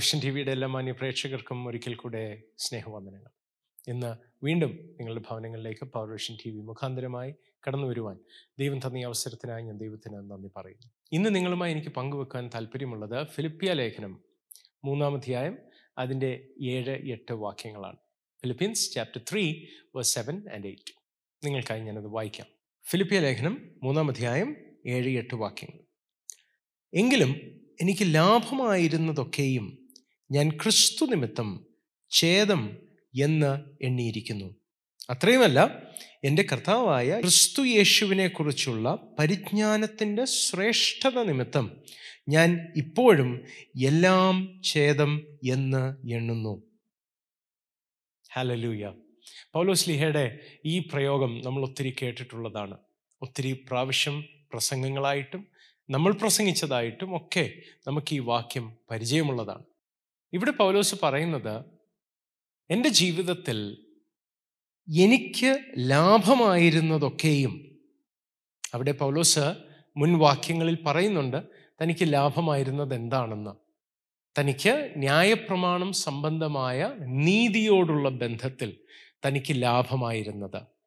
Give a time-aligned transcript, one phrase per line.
[0.00, 3.30] പൗർഷൻ T വിയുടെ എല്ലാ മാന്യ പ്രേക്ഷകർക്കും ഒരിക്കൽ കൂടെ സ്നേഹവന്ദനങ്ങൾ.
[3.88, 7.34] ഇന്ന് വീണ്ടും നിങ്ങളുടെ ഭവനങ്ങളിലേക്ക് പവർ പൗർഷൻ ടി വി മുഖാന്തരമായി
[7.66, 8.18] കടന്നു വരുവാൻ
[8.58, 10.90] ദൈവം തന്ന ഈ അവസരത്തിനായി ഞാൻ ദൈവത്തിന് നന്ദി പറയുന്നു.
[11.12, 14.24] ഇന്ന് നിങ്ങളുമായി എനിക്ക് പങ്കുവെക്കാൻ താല്പര്യമുള്ളത് ഫിലിപ്പിയ ലേഖനം
[14.84, 15.58] മൂന്നാമധ്യായം
[15.98, 17.96] അതിന്റെ ഏഴ് എട്ട് വാക്യങ്ങളാണ്.
[18.42, 20.94] Philippians chapter three verse seven and eight
[21.46, 22.46] നിങ്ങൾക്കായി ഞാനത് വായിക്കാം.
[22.90, 25.84] ഫിലിപ്പിയ ലേഖനം മൂന്നാമധ്യായം ഏഴ് എട്ട് വാക്യങ്ങൾ.
[26.94, 29.79] എങ്കിലും എനിക്ക് ലാഭമായിരുന്നതൊക്കെയും
[30.30, 31.66] ഞാൻ ക്രിസ്തു നിമിത്തം
[32.10, 32.76] ഛേദം
[33.20, 34.54] എന്ന് എണ്ണിയിരിക്കുന്നു.
[35.10, 35.82] അത്രയുമല്ല
[36.24, 41.82] എന്റെ കർത്താവായ ക്രിസ്തു യേശുവിനെ കുറിച്ചുള്ള പരിജ്ഞാനത്തിന്റെ ശ്രേഷ്ഠത നിമിത്തം
[42.28, 43.44] ഞാൻ ഇപ്പോഴും
[43.84, 46.62] എല്ലാം ഛേദം എന്ന് എണ്ണുന്നു.
[48.32, 48.92] ഹലലൂയ
[49.52, 52.78] പൗലോസ്ലിഹയുടെ ഈ പ്രയോഗം നമ്മൾ ഒത്തിരി കേട്ടിട്ടുള്ളതാണ്.
[53.22, 55.46] ഒത്തിരി പ്രാവശ്യം പ്രസംഗങ്ങളായിട്ടും
[55.90, 57.52] നമ്മൾ പ്രസംഗിച്ചതായിട്ടും ഒക്കെ
[57.86, 59.69] നമുക്ക് ഈ വാക്യം പരിചയമുള്ളതാണ്.
[60.32, 61.64] ഇവിടെ പൗലോസ് പറയുന്നത്
[62.70, 63.76] എന്റെ ജീവിതത്തിൽ
[64.88, 67.54] എനിക്ക് ലാഭമായിരുന്നതൊക്കെയും
[68.74, 69.44] അവിടെ പൗലോസ്
[69.96, 71.42] മുൻവാക്യങ്ങളിൽ പറയുന്നുണ്ട്
[71.82, 73.50] തനിക്ക് ലാഭമായിരുന്നത് എന്താണെന്ന്
[74.38, 78.70] തനിക്ക് ന്യായപ്രമാണം സംബന്ധമായ നീതിയോടുള്ള ബന്ധത്തിൽ
[79.26, 80.79] തനിക്ക് ലാഭമായിരുന്നത്.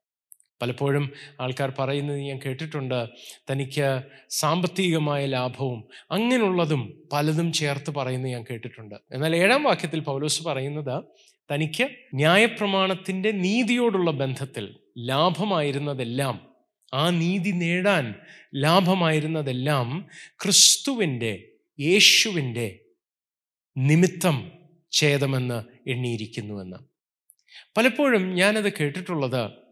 [0.64, 1.12] പലപ്പോഴും
[1.42, 3.08] ആൾക്കാർ പറയുന്നത് ഞാൻ കേട്ടിട്ടുണ്ട്.
[3.50, 8.96] തനിക്ക് സാമ്പത്തികമായ ലാഭവും അങ്ങനെയുള്ളതും പലതും ചേർത്ത് പറയുന്നത് ഞാൻ കേട്ടിട്ടുണ്ട്.
[9.12, 11.04] എന്നാൽ ഏഴാം വാക്യത്തിൽ പൗലോസ് പറയുന്നത്
[11.54, 16.54] തനിക്ക് ന്യായപ്രമാണത്തിന്റെ നീതിയോടുള്ള ബന്ധത്തിൽ ലാഭമായിരുന്നതെല്ലാം
[16.94, 18.16] ആ നീതി നേടാൻ
[18.56, 20.08] ലാഭമായിരുന്നതെല്ലാം
[20.44, 21.44] ക്രിസ്തുവിന്റെ
[21.80, 22.80] യേശുവിന്റെ
[23.78, 24.52] നിമിത്തം
[24.92, 26.78] ഛേദമെന്ന് എണ്ണിയിരിക്കുന്നുവെന്ന്.
[27.78, 29.63] പലപ്പോഴും ഞാനത് കേട്ടിട്ടുള്ളത്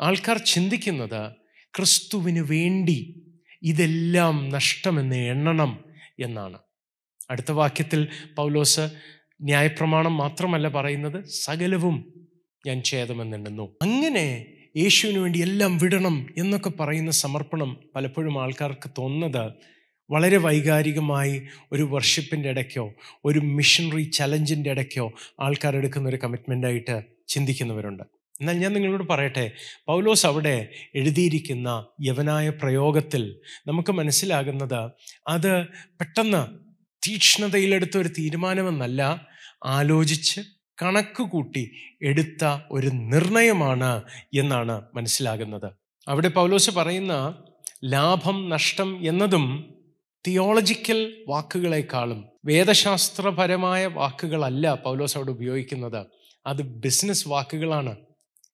[0.00, 1.32] ആൾക്കാർ ചിന്തിക്കുന്നത്
[1.74, 3.22] ക്രിസ്തുവിന് വേണ്ടി
[3.62, 5.84] ഇതെല്ലാം നഷ്ടമെന്ന് എണ്ണണം
[6.20, 6.58] എന്നാണ്.
[7.30, 8.90] അടുത്ത വാക്യത്തിൽ പൗലോസ്
[9.42, 12.28] ന്യായപ്രമാണം മാത്രമല്ല പറയുന്നത് സകലവും
[12.66, 13.76] ഞാൻ ഛേദമെന്നെണ്ണുന്നു.
[13.82, 14.46] അങ്ങനെ
[14.76, 19.52] യേശുവിന് വേണ്ടി എല്ലാം വിടണം എന്നൊക്കെ പറയുന്ന സമർപ്പണം പലപ്പോഴും ആൾക്കാർക്ക് തോന്നുന്നത്
[20.10, 21.42] വളരെ വൈകാരികമായി
[21.72, 28.15] ഒരു വർഷിപ്പിന്റെ ഇടയ്ക്കോ ഒരു മിഷനറി ചലഞ്ചിന്റെ ഇടയ്ക്കോ ആൾക്കാരെടുക്കുന്ന ഒരു കമ്മിറ്റ്മെന്റായിട്ട് ചിന്തിക്കുന്നവരുണ്ട്.
[28.40, 29.52] എന്നാൽ ഞാൻ നിങ്ങളോട് പറയട്ടെ
[29.86, 34.90] പൗലോസ് അവിടെ എഴുതിയിരിക്കുന്ന യവനായ പ്രയോഗത്തിൽ നമുക്ക് മനസ്സിലാകുന്നത്
[35.28, 36.42] അത് പെട്ടെന്ന്
[37.08, 39.26] തീക്ഷ്ണതയിലെടുത്ത ഒരു തീരുമാനമെന്നല്ല
[39.64, 40.40] ആലോചിച്ച്
[40.82, 41.70] കണക്ക് കൂട്ടി
[42.02, 44.02] എടുത്ത ഒരു നിർണയമാണ്
[44.34, 45.72] എന്നാണ് മനസ്സിലാകുന്നത്.
[46.08, 47.44] അവിടെ പൗലോസ് പറയുന്ന
[47.84, 49.74] ലാഭം നഷ്ടം എന്നതും
[50.26, 56.06] തിയോളജിക്കൽ വാക്കുകളെക്കാളും വേദശാസ്ത്രപരമായ വാക്കുകളല്ല പൗലോസ് അവിടെ ഉപയോഗിക്കുന്നത്.
[56.46, 57.96] അത് ബിസിനസ് വാക്കുകളാണ്.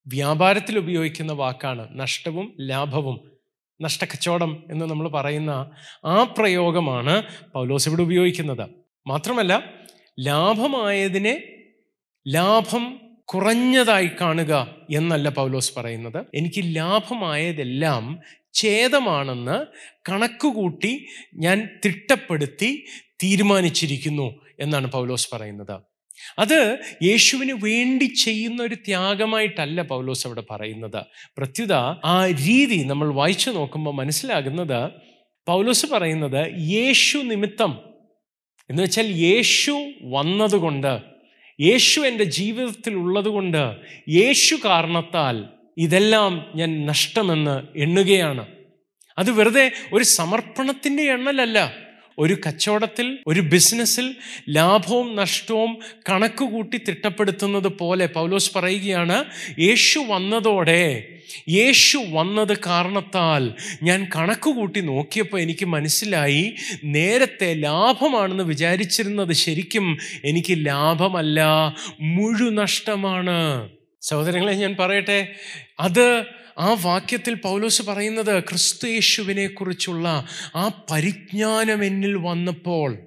[0.07, 3.33] വ്യാപാരത്തിൽ ഉപയോഗിക്കുന്ന വാക്കാണ് നഷ്ടവും ലാഭവും
[3.81, 5.73] നഷ്ടക്കച്ചവടം എന്ന് നമ്മൾ പറയുന്ന
[6.05, 8.71] ആ പ്രയോഗമാണ് പൗലോസ് ഇവിടെ ഉപയോഗിക്കുന്നത്.
[9.07, 9.63] മാത്രമല്ല
[10.21, 11.43] ലാഭമായതിനെ
[12.29, 16.27] ലാഭം കുറഞ്ഞതായി കാണുക എന്നല്ല പൗലോസ് പറയുന്നത്.
[16.35, 18.21] എനിക്ക് ലാഭമായതെല്ലാം
[18.55, 19.67] ഛേദമാണെന്ന്
[20.11, 22.85] കണക്കുകൂട്ടി ഞാൻ തിട്ടപ്പെടുത്തി
[23.23, 25.92] തീരുമാനിച്ചിരിക്കുന്നു എന്നാണ് പൗലോസ് പറയുന്നത്.
[26.39, 31.03] അത് യേശുവിന് വേണ്ടി ചെയ്യുന്ന ഒരു ത്യാഗമായിട്ടല്ല പൗലോസ് അവിടെ പറയുന്നത്.
[31.39, 31.73] പ്രത്യുത
[32.05, 34.91] ആ രീതി നമ്മൾ വായിച്ചു നോക്കുമ്പോൾ മനസ്സിലാകുന്നത്
[35.47, 37.79] പൗലോസ് പറയുന്നത് യേശു നിമിത്തം.
[38.71, 41.01] എന്ന് വെച്ചാൽ യേശു വന്നതുകൊണ്ട്
[41.61, 43.77] യേശു എന്റെ ജീവിതത്തിൽ ഉള്ളതുകൊണ്ട്
[44.09, 45.45] യേശു കാരണത്താൽ
[45.79, 48.47] ഇതെല്ലാം ഞാൻ നഷ്ടമെന്ന് എണ്ണുകയാണ്.
[49.19, 51.82] അത് വെറുതെ ഒരു സമർപ്പണത്തിന്റെ എണ്ണലല്ല.
[52.19, 54.15] ഒരു കച്ചവടത്തിൽ ഒരു ബിസിനസ്സിൽ
[54.49, 55.77] ലാഭവും നഷ്ടവും
[56.09, 59.25] കണക്ക് കൂട്ടി തിട്ടപ്പെടുത്തുന്നത് പോലെ പൗലോസ് പറയുകയാണ്
[59.59, 60.85] യേശു വന്നതോടെ
[61.49, 63.53] യേശു വന്നത് കാരണത്താൽ
[63.83, 71.41] ഞാൻ കണക്ക് കൂട്ടി നോക്കിയപ്പോൾ എനിക്ക് മനസ്സിലായി നേരത്തെ ലാഭമാണെന്ന് വിചാരിച്ചിരുന്നത് ശരിക്കും എനിക്ക് ലാഭമല്ല
[72.01, 73.69] മുഴുവൻ നഷ്ടമാണ്
[74.03, 75.35] സഹോദരങ്ങളെ ഞാൻ പറയട്ടെ
[75.81, 76.25] അത്
[76.63, 80.27] ആ വാക്യത്തിൽ പൗലോസ് പറയുന്നത് ക്രിസ്തു യേശുവിനെ കുറിച്ചുള്ള
[80.57, 82.99] ആ പരിജ്ഞാനം എന്നിൽ വന്നപ്പോൾ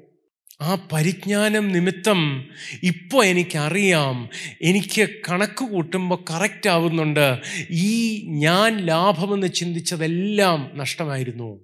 [0.62, 2.50] ആ പരിജ്ഞാനം നിമിത്തം
[2.84, 4.30] ഇപ്പോൾ എനിക്കറിയാം
[4.62, 7.38] എനിക്ക് കണക്ക് കൂട്ടുമ്പോൾ കറക്റ്റ് ആവുന്നുണ്ട്
[7.72, 7.96] ഈ
[8.28, 11.60] ഞാൻ ലാഭമെന്ന് ചിന്തിച്ചതെല്ലാം നഷ്ടമായിരുന്നു.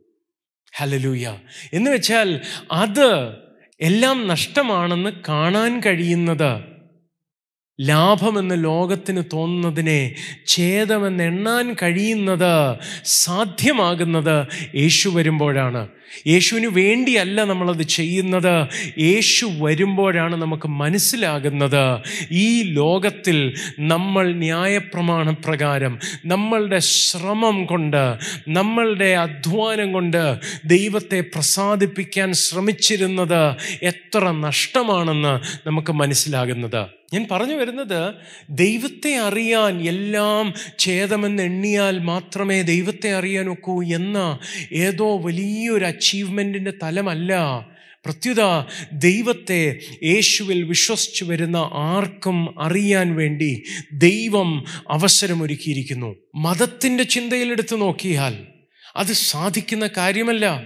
[0.78, 1.40] ഹലലൂയ
[1.74, 2.42] എന്ന് വെച്ചാൽ
[2.72, 3.10] അത്
[3.82, 6.71] എല്ലാം നഷ്ടമാണെന്ന് കാണാൻ കഴിയുന്നത്
[7.80, 10.16] ലാഭമെന്ന് ലോകത്തിന് തോന്നുന്നതിനെ
[10.48, 15.88] ഛേദമെന്ന് എണ്ണാൻ കഴിയുന്നത് സാധ്യമാകുന്നത് യേശു വരുമ്പോഴാണ്.
[16.28, 18.68] യേശുവിന് വേണ്ടിയല്ല നമ്മളത് ചെയ്യുന്നത്.
[19.00, 22.02] യേശു വരുമ്പോഴാണ് നമുക്ക് മനസ്സിലാകുന്നത്.
[22.32, 34.32] ഈ ലോകത്തിൽ നമ്മൾ ന്യായപ്രമാണ പ്രകാരം നമ്മളുടെ ശ്രമം കൊണ്ട് നമ്മളുടെ അധ്വാനം കൊണ്ട് ദൈവത്തെ പ്രസാദിപ്പിക്കാൻ ശ്രമിച്ചിരുന്നത് എത്ര
[34.32, 37.01] നഷ്ടമാണെന്ന് നമുക്ക് മനസ്സിലാകുന്നത്.
[37.14, 38.14] ഞാൻ പറഞ്ഞു വരുന്നത്
[38.50, 44.40] ദൈവത്തെ അറിയാൻ എല്ലാം ഛേദമെന്ന് എണ്ണിയാൽ മാത്രമേ ദൈവത്തെ അറിയാൻ ഒക്കൂ എന്ന
[44.74, 47.60] ഏതോ വലിയൊരു അച്ചീവ്മെന്റിന്റെ തലമല്ല.
[48.06, 48.64] പ്രത്യുത
[48.94, 56.16] ദൈവത്തെ യേശുവിൽ വിശ്വസിച്ചു വരുന്ന ആർക്കും അറിയാൻ വേണ്ടി ദൈവം അവസരമൊരുക്കിയിരിക്കുന്നു.
[56.36, 58.38] മതത്തിന്റെ ചിന്തയിലെടുത്ത് നോക്കിയാൽ
[58.96, 60.64] അത് സാധിക്കുന്ന കാര്യമല്ല.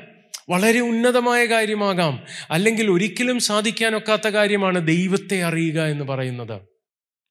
[0.49, 2.23] വളരെ ഉന്നതമായ കാര്യമാകാം.
[2.51, 6.61] അല്ലെങ്കിൽ ഒരിക്കലും സാധിക്കാനൊക്കാത്ത കാര്യമാണ് ദൈവത്തെ അറിയുക എന്ന് പറയുന്നത്.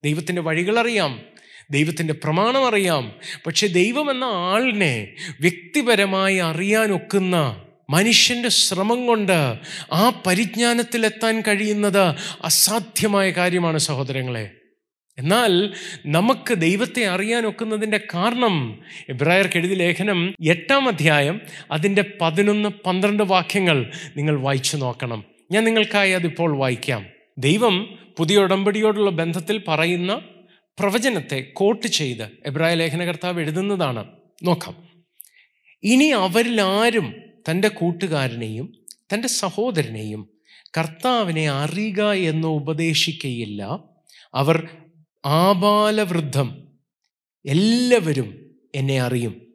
[0.04, 1.20] ദൈവത്തിന്റെ വഴികളറിയാം
[1.70, 3.14] ദൈവത്തിന്റെ പ്രമാണം അറിയാം.
[3.46, 9.54] പക്ഷെ ദൈവം എന്ന ആളിനെ വ്യക്തിപരമായി അറിയാനൊക്കുന്ന മനുഷ്യന്റെ ശ്രമം കൊണ്ട്
[9.92, 12.14] ആ പരിജ്ഞാനത്തിലെത്താൻ കഴിയുന്നത്
[12.44, 14.50] അസാധ്യമായ കാര്യമാണ് സഹോദരങ്ങളെ.
[15.18, 15.74] എന്നാൽ
[16.06, 18.78] നമുക്ക് ദൈവത്തെ അറിയാൻ ഒക്കുന്നതിന്റെ കാരണം
[19.08, 21.40] ഇബ്രായർക്ക് എഴുതി ലേഖനം എട്ടാം അധ്യായം
[21.72, 25.24] അതിന്റെ പതിനൊന്ന് പന്ത്രണ്ട് വാക്യങ്ങൾ നിങ്ങൾ വായിച്ചു നോക്കണം.
[25.52, 27.06] ഞാൻ നിങ്ങൾക്കായി അതിപ്പോൾ വായിക്കാം.
[27.38, 30.22] ദൈവം പുതിയ ഉടമ്പടിയോടുള്ള ബന്ധത്തിൽ പറയുന്ന
[30.78, 34.04] പ്രവചനത്തെ കോട്ട് ചെയ്ത് എബ്രായ ലേഖനകർത്താവ് എഴുതുന്നതാണ്.
[34.42, 34.76] നോക്കാം.
[35.82, 37.14] ഇനി അവരിൽ ആരും
[37.50, 38.72] തന്റെ കൂട്ടുകാരനെയും
[39.14, 40.28] തന്റെ സഹോദരനെയും
[40.78, 43.78] കർത്താവിനെ അറിയുക എന്ന് ഉപദേശിക്കയില്ല.
[44.34, 44.68] അവർ
[45.26, 46.68] ആബാലവൃദ്ധം.
[47.46, 49.46] എല്ലാവരും എന്നെ അറിയും.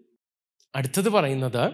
[0.76, 1.72] അടുത്തത് പറയുന്നത്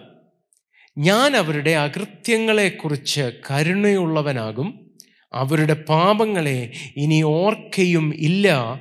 [0.98, 4.96] ഞാൻ അവരുടെ അകൃത്യങ്ങളെക്കുറിച്ച് കരുണയുള്ളവനാകും.
[5.32, 8.74] അവരുടെ പാപങ്ങളെ ഇനി ഓർക്കയും ഇല്ല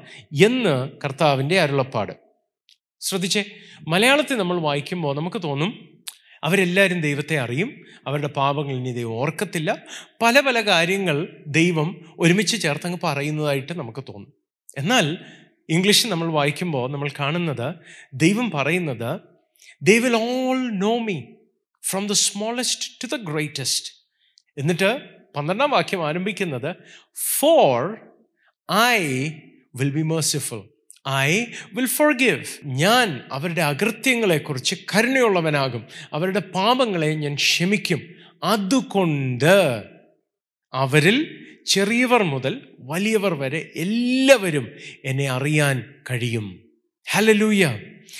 [0.46, 2.12] എന്ന് കർത്താവിന്റെ അരുളപ്പാട്.
[3.00, 3.44] ശ്രദ്ധിച്ചേ
[3.88, 6.04] മലയാളത്തിൽ നമ്മൾ വായിക്കുമ്പോൾ നമുക്ക് തോന്നും
[6.44, 7.76] അവരെല്ലാവരും ദൈവത്തെ അറിയും
[8.08, 9.84] അവരുടെ പാപങ്ങൾ ഇനി ദൈവം ഓർക്കത്തില്ല.
[10.22, 14.45] പല പല കാര്യങ്ങൾ ദൈവം ഒരുമിച്ച് ചേർത്തങ്ങ് പറയുന്നതായിട്ട് നമുക്ക് തോന്നും.
[14.78, 15.18] എന്നാൽ
[15.70, 17.76] ഇംഗ്ലീഷിൽ നമ്മൾ വായിക്കുമ്പോൾ നമ്മൾ കാണുന്നത്
[18.14, 19.20] ദൈവം പറയുന്നത്
[19.82, 21.22] they will all know me
[21.90, 23.94] from the smallest to the greatest
[24.58, 25.00] എന്നിട്ട്
[25.36, 26.76] പന്ത്രണ്ടാം വാക്യം ആരംഭിക്കുന്നത്
[27.40, 27.98] for
[28.74, 29.30] I
[29.76, 30.64] will be merciful
[31.10, 31.86] I will
[32.18, 35.88] forgive ഞാൻ അവരുടെ അകൃത്യങ്ങളെക്കുറിച്ച് കരുണയുള്ളവനാകും.
[36.14, 38.02] അവരുടെ പാപങ്ങളെ ഞാൻ ക്ഷമിക്കും.
[38.44, 39.84] അതുകൊണ്ട്
[40.74, 44.70] അവരിൽ ചെറിയവർ മുതൽ വലിയവർ വരെ എല്ലാവരും
[45.06, 46.60] എന്നെ അറിയാൻ കഴിയും.
[47.12, 47.64] ഹലലൂയ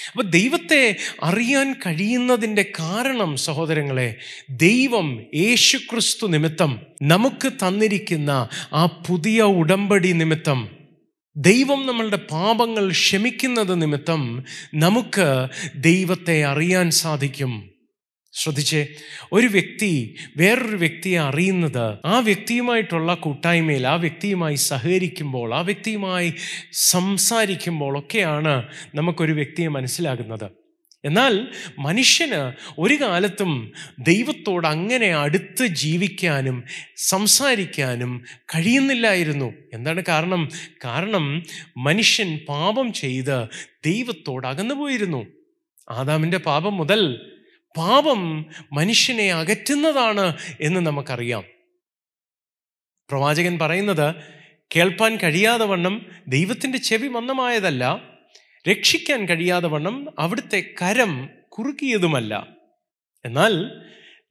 [0.08, 4.16] അപ്പൊ ദൈവത്തെ അറിയാൻ കഴിയുന്നതിന്റെ കാരണം സഹോദരങ്ങളെ
[4.50, 10.70] ദൈവം യേശുക്രിസ്തു നിമിത്തം നമുക്ക് തന്നിരിക്കുന്ന ആ പുതിയ ഉടമ്പടി നിമിത്തം
[11.38, 14.44] ദൈവം നമ്മളുടെ പാപങ്ങൾ ക്ഷമിക്കുന്നത് നിമിത്തം
[14.74, 17.75] നമുക്ക് ദൈവത്തെ അറിയാൻ സാധിക്കും.
[18.36, 18.88] ശ്രദ്ധിച്ചേ
[19.32, 26.34] ഒരു വ്യക്തി വേറൊരു വ്യക്തിയെ അറിയുന്നത് ആ വ്യക്തിയുമായിട്ടുള്ള കൂട്ടായ്മയിൽ ആ വ്യക്തിയുമായി സഹകരിക്കുമ്പോൾ ആ വ്യക്തിയുമായി
[26.72, 30.52] സംസാരിക്കുമ്പോൾ ഒക്കെയാണ് നമുക്കൊരു വ്യക്തിയെ മനസ്സിലാകുന്നത്.
[31.06, 31.48] എന്നാൽ
[31.80, 36.64] മനുഷ്യന് ഒരു കാലത്തും ദൈവത്തോട് അങ്ങനെ അടുത്ത് ജീവിക്കാനും
[36.98, 38.24] സംസാരിക്കാനും
[38.56, 39.54] കഴിയുന്നില്ലായിരുന്നു.
[39.74, 40.50] എന്താണ് കാരണം?
[40.86, 41.44] കാരണം
[41.78, 43.48] മനുഷ്യൻ പാപം ചെയ്ത്
[43.86, 45.26] ദൈവത്തോട് അകന്നു പോയിരുന്നു
[45.90, 47.32] ആദാമിന്റെ പാപം മുതൽ
[47.78, 51.44] പാപം മനുഷ്യനെ അകറ്റുന്നതാണ് എന്ന് നമുക്കറിയാം.
[53.10, 54.16] പ്രവാചകൻ പറയുന്നത്
[54.76, 58.02] കേൾപ്പാൻ കഴിയാതെ വണ്ണം ദൈവത്തിന്റെ ചെവി മന്ദമായതല്ല
[58.70, 62.48] രക്ഷിക്കാൻ കഴിയാതെ വണ്ണം അവിടുത്തെ കരം കുറുക്കിയതുമല്ല
[63.26, 63.82] എന്നാൽ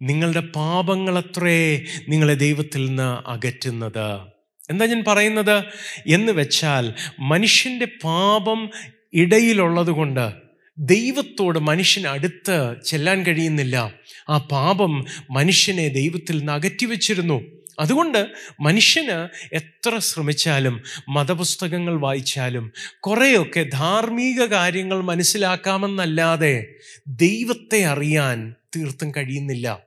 [0.03, 4.29] നിങ്ങളുടെ പാപങ്ങളത്രേ നിങ്ങളെ ദൈവത്തിൽ നിന്ന് അകറ്റുന്നത്.
[4.71, 5.65] എന്താ ഞാൻ പറയുന്നത്?
[6.07, 8.71] എന്ന് വെച്ചാൽ മനുഷ്യന്റെ പാപം
[9.13, 10.44] ഇടയിലുള്ളത് കൊണ്ട്
[10.79, 13.95] ദൈവത്തോട് മനുഷ്യന് അടുത്ത് ചെല്ലാൻ കഴിയുന്നില്ല.
[14.29, 17.43] ആ പാപം മനുഷ്യനെ ദൈവത്തിൽ നിന്ന് അകറ്റിവെച്ചിരുന്നു
[17.81, 18.27] അതുകൊണ്ട്
[18.61, 26.75] മനുഷ്യന് എത്ര ശ്രമിച്ചാലും മതപുസ്തകങ്ങൾ വായിച്ചാലും കുറേയൊക്കെ ധാർമ്മിക കാര്യങ്ങൾ മനസ്സിലാക്കാമെന്നല്ലാതെ
[27.09, 29.83] ദൈവത്തെ അറിയാൻ തീർത്തും കഴിയുന്നില്ല.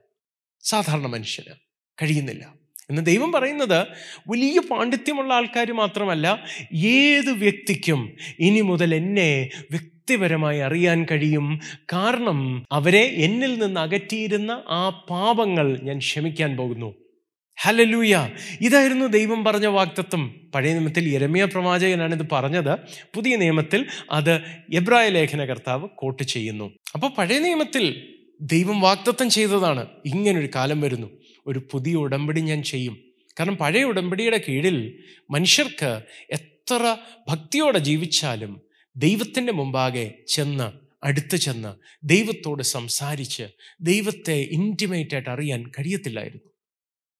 [0.64, 1.54] സാധാരണ മനുഷ്യന്
[2.02, 2.54] കഴിയുന്നില്ല.
[2.90, 3.86] എന്ന് ദൈവം പറയുന്നത്
[4.28, 9.50] വലിയ പാണ്ഡിത്യമുള്ള ആൾക്കാർ മാത്രമല്ല ഏത് വ്യക്തിക്കും ഇനി മുതൽ എന്നെ
[10.08, 11.60] വ്യക്തിപരമായി അറിയാൻ കഴിയും.
[11.92, 16.94] കാരണം അവരെ എന്നിൽ നിന്ന് അകറ്റിയിരുന്ന ആ പാപങ്ങൾ ഞാൻ ക്ഷമിക്കാൻ പോകുന്നു.
[17.60, 18.28] ഹലലൂയ
[18.60, 20.50] ഇതായിരുന്നു ദൈവം പറഞ്ഞ വാക്തത്വം.
[20.54, 22.76] പഴയ നിയമത്തിൽ യരമിയ പ്രവാചകനാണ് ഇത് പറഞ്ഞത്.
[23.14, 24.34] പുതിയ നിയമത്തിൽ അത്
[24.72, 26.72] എബ്രായ ലേഖന കർത്താവ് കോട്ട് ചെയ്യുന്നു.
[26.94, 29.86] അപ്പോൾ പഴയ നിയമത്തിൽ ദൈവം വാക്തത്വം ചെയ്തതാണ്.
[30.06, 31.10] ഇങ്ങനൊരു കാലം വരുന്നു.
[31.46, 32.98] ഒരു പുതിയ ഉടമ്പടി ഞാൻ ചെയ്യും.
[33.40, 34.98] കാരണം പഴയ ഉടമ്പടിയുടെ കീഴിൽ
[35.30, 36.00] മനുഷ്യർക്ക്
[36.30, 36.96] എത്ര
[37.28, 38.67] ഭക്തിയോടെ ജീവിച്ചാലും
[38.98, 41.68] ദൈവത്തിന്റെ മുമ്പാകെ ചെന്ന് അടുത്ത് ചെന്ന്
[42.04, 43.42] ദൈവത്തോട് സംസാരിച്ച്
[43.80, 46.50] ദൈവത്തെ ഇന്റിമേറ്റ് ആയിട്ട് അറിയാൻ കഴിയത്തില്ലായിരുന്നു.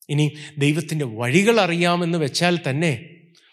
[0.08, 3.11] ഇനി ദൈവത്തിന്റെ വഴികൾ അറിയാമെന്ന് വെച്ചാൽ തന്നെ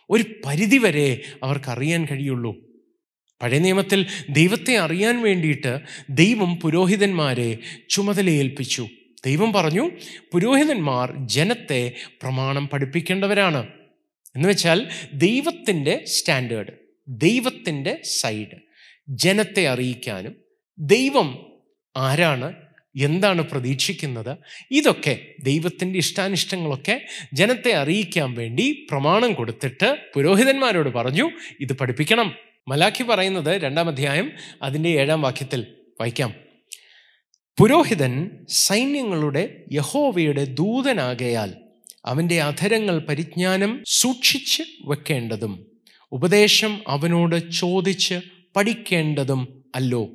[0.10, 2.56] ഒരു പരിധിവരെ അവർക്കറിയാൻ കഴിയുള്ളൂ.
[3.42, 5.80] പഴയ നിയമത്തിൽ ദൈവത്തെ അറിയാൻ വേണ്ടിയിട്ട്
[6.10, 7.58] ദൈവം പുരോഹിതന്മാരെ
[7.90, 8.88] ചുമതലയേൽപ്പിച്ചു.
[9.26, 9.92] ദൈവം പറഞ്ഞു
[10.34, 13.68] പുരോഹിതന്മാർ ജനത്തെ പ്രമാണം പഠിപ്പിക്കേണ്ടവരാണ്.
[14.36, 16.85] എന്നുവെച്ചാൽ ദൈവത്തിന്റെ സ്റ്റാൻഡേർഡ്.
[17.08, 18.60] ദൈവത്തിന്റെ സൈഡ്
[19.10, 20.36] ജനത്തെ അറിയിക്കാനും
[20.80, 21.52] ദൈവം
[21.98, 22.54] ആരാണ്
[23.02, 24.38] എന്താണ് പ്രതീക്ഷിക്കുന്നത്
[24.72, 32.36] ഇതൊക്കെ ദൈവത്തിന്റെ ഇഷ്ടാനിഷ്ടങ്ങളൊക്കെ ജനത്തെ അറിയിക്കാൻ വേണ്ടി പ്രമാണം കൊടുത്തിട്ട് പുരോഹിതന്മാരോട് പറഞ്ഞു ഇത് പഠിപ്പിക്കണം.
[32.68, 34.32] മലാഖി പറയുന്നത് രണ്ടാം അധ്യായം
[34.62, 35.62] അതിന്റെ ഏഴാം വാക്യത്തിൽ
[36.00, 36.34] വായിക്കാം.
[37.60, 41.54] പുരോഹിതൻ സൈന്യങ്ങളുടെ യഹോവയുടെ ദൂതനാകയാൽ
[42.06, 45.75] അവന്റെ അധരങ്ങൾ പരിജ്ഞാനം സൂക്ഷിച്ച് വെക്കേണ്ടതും
[46.16, 48.20] ഉപദേശം അവനോട് ചോദിച്ച്
[48.56, 50.10] പഠിക്കേണ്ടതും അല്ലോ.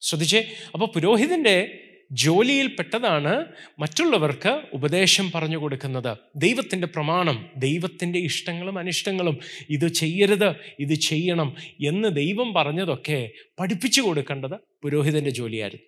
[0.00, 1.78] ശ്രദ്ധിച്ചേ അപ്പോൾ പുരോഹിതന്റെ
[2.12, 3.44] ജോലിയിൽ പെട്ടതാണ്
[3.78, 6.16] മറ്റുള്ളവർക്ക് ഉപദേശം പറഞ്ഞു കൊടുക്കുന്നത്.
[6.36, 9.38] ദൈവത്തിന്റെ പ്രമാണം ദൈവത്തിന്റെ ഇഷ്ടങ്ങളും അനിഷ്ടങ്ങളും
[9.70, 15.86] ഇത് ചെയ്യരുത് ഇത് ചെയ്യണം എന്ന് ദൈവം പറഞ്ഞതൊക്കെ പഠിപ്പിച്ചു കൊടുക്കേണ്ടത് പുരോഹിതന്റെ ജോലിയായിരുന്നു.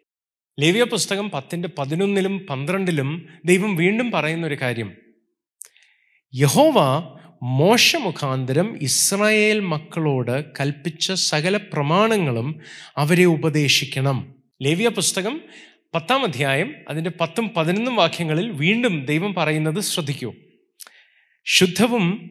[0.60, 4.96] ലേവ്യ പുസ്തകം പത്തിന്റെ പതിനൊന്നിലും പന്ത്രണ്ടിലും ദൈവം വീണ്ടും പറയുന്നൊരു കാര്യം.
[6.34, 6.74] യഹോവ
[7.46, 12.60] മോശ മുഖാന്തരം ഇസ്രായേൽ മക്കളോട് കൽപ്പിച്ച സകല പ്രമാണങ്ങളും
[12.96, 14.34] അവരെ ഉപദേശിക്കണം.
[14.62, 15.40] ലേവ്യ പുസ്തകം
[15.94, 20.34] പത്താം അധ്യായം അതിന്റെ പത്തും പതിനൊന്നും വാക്യങ്ങളിൽ വീണ്ടും ദൈവം പറയുന്നത് ശ്രദ്ധിക്കൂ.
[21.44, 22.30] ശുദ്ധവും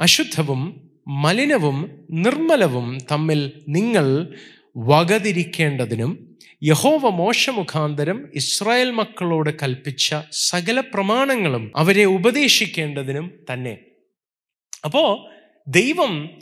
[0.00, 4.34] അശുദ്ധവും മലിനവും നിർമ്മലവും തമ്മിൽ നിങ്ങൾ
[4.76, 13.78] വകതിരിക്കേണ്ടതിനും യഹോവ മോശ മുഖാന്തരം ഇസ്രായേൽ മക്കളോട് കൽപ്പിച്ച സകല പ്രമാണങ്ങളും അവരെ ഉപദേശിക്കേണ്ടതിനും തന്നെ.
[14.84, 15.30] അപ്പോൾ
[15.68, 16.38] ദൈവം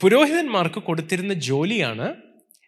[0.00, 2.14] പുരോഹിതന്മാർക്ക് കൊടുത്തിരുന്ന ജോലിയാണ്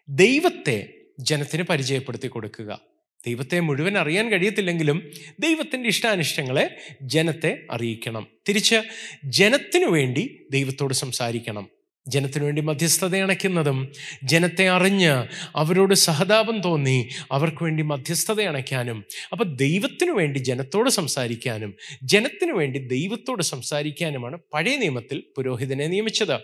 [0.08, 2.80] ദൈവത്തെ ജനത്തിന് പരിചയപ്പെടുത്തി കൊടുക്കുക.
[3.26, 8.26] ദൈവത്തെ മുഴുവൻ അറിയാൻ കഴിയത്തില്ലെങ്കിലും ദൈവത്തിന്റെ ഇഷ്ടാനിഷ്ടങ്ങളെ ജനത്തെ അറിയിക്കണം.
[8.48, 8.76] തിരിച്ച്
[9.24, 11.68] ജനത്തിനു വേണ്ടി ദൈവത്തോട് സംസാരിക്കണം.
[12.08, 13.92] ജനത്തിനു വേണ്ടി മധ്യസ്ഥത അണയ്ക്കുന്നതും
[14.24, 22.52] ജനത്തെ അറിഞ്ഞ് അവരോട് സഹതാപം തോന്നി അവർക്ക് വേണ്ടി മധ്യസ്ഥത അണയ്ക്കാനും അപ്പം ദൈവത്തിനു വേണ്ടി ജനത്തോട് സംസാരിക്കാനും ജനത്തിനു
[22.52, 26.40] വേണ്ടി ദൈവത്തോട് സംസാരിക്കാനുമാണ് പഴയ നിയമത്തിൽ പുരോഹിതനെ നിയമിച്ചത്.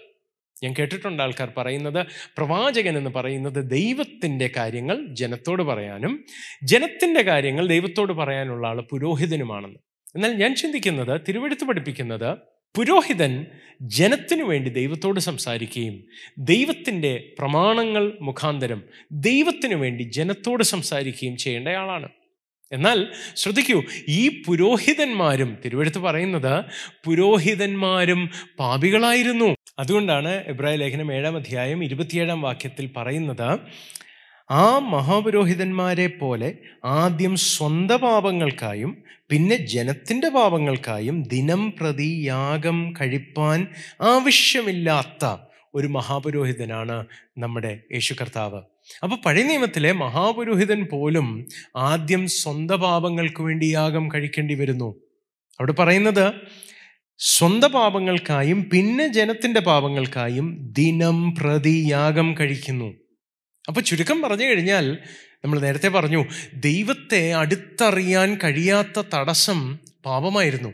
[0.64, 6.24] ഞാൻ കേട്ടിട്ടുണ്ട് ആൾക്കാർ പറയുന്നത് പ്രവാചകൻ എന്ന് പറയുന്നത് ദൈവത്തിന്റെ കാര്യങ്ങൾ ജനത്തോട് പറയാനും
[6.62, 9.78] ജനത്തിന്റെ കാര്യങ്ങൾ ദൈവത്തോട് പറയാനുള്ള ആൾ പുരോഹിതനുമാണെന്ന്.
[10.14, 12.36] എന്നാൽ ഞാൻ ചിന്തിക്കുന്നത് തിരുവെടുത്ത് പഠിപ്പിക്കുന്നത്
[12.78, 13.46] പുരോഹിതൻ
[13.82, 16.04] ജനത്തിനു വേണ്ടി ദൈവത്തോട് സംസാരിക്കുകയും
[16.38, 18.82] ദൈവത്തിന്റെ പ്രമാണങ്ങൾ മുഖാന്തരം
[19.12, 22.08] ദൈവത്തിനു വേണ്ടി ജനത്തോട് സംസാരിക്കുകയും ചെയ്യേണ്ടയാളാണ്.
[22.72, 23.06] എന്നാൽ
[23.36, 26.64] ശ്രദ്ധിക്കൂ ഈ പുരോഹിതന്മാരും തിരുവെടുത്ത് പറയുന്നത്
[27.04, 29.56] പുരോഹിതന്മാരും പാപികളായിരുന്നു.
[29.78, 33.58] അതുകൊണ്ടാണ് എബ്രായ ലേഖനം ഏഴാം അധ്യായം ഇരുപത്തിയേഴാം വാക്യത്തിൽ പറയുന്നത്
[34.50, 36.48] ആ മഹാപുരോഹിതന്മാരെ പോലെ
[36.84, 38.92] ആദ്യം സ്വന്തം പാപങ്ങൾക്കായും
[39.30, 43.66] പിന്നെ ജനത്തിന്റെ പാപങ്ങൾക്കായും ദിനം പ്രതി യാഗം കഴിപ്പാൻ
[44.00, 45.24] ആവശ്യമില്ലാത്ത
[45.74, 46.96] ഒരു മഹാപുരോഹിതനാണ്
[47.38, 48.60] നമ്മുടെ യേശു കർത്താവ്
[49.02, 51.26] അപ്പോൾ പഴയ നിയമത്തിലെ മഹാപുരോഹിതൻ പോലും
[51.76, 54.88] ആദ്യം സ്വന്തം പാപങ്ങൾക്ക് വേണ്ടി യാഗം കഴിക്കേണ്ടി വരുന്നു.
[55.60, 56.32] അവിടെ പറയുന്നത്
[57.20, 62.88] സ്വന്ത പാപങ്ങൾക്കായും പിന്നെ ജനത്തിന്റെ പാപങ്ങൾക്കായും ദിനം പ്രതി യാഗം കഴിക്കുന്നു.
[63.68, 64.98] അപ്പോൾ ചുരുക്കം പറഞ്ഞു കഴിഞ്ഞാൽ
[65.44, 70.68] നമ്മൾ നേരത്തെ പറഞ്ഞു ദൈവത്തെ അടുത്തറിയാൻ കഴിയാത്ത തടസ്സം പാപമായിരുന്നു.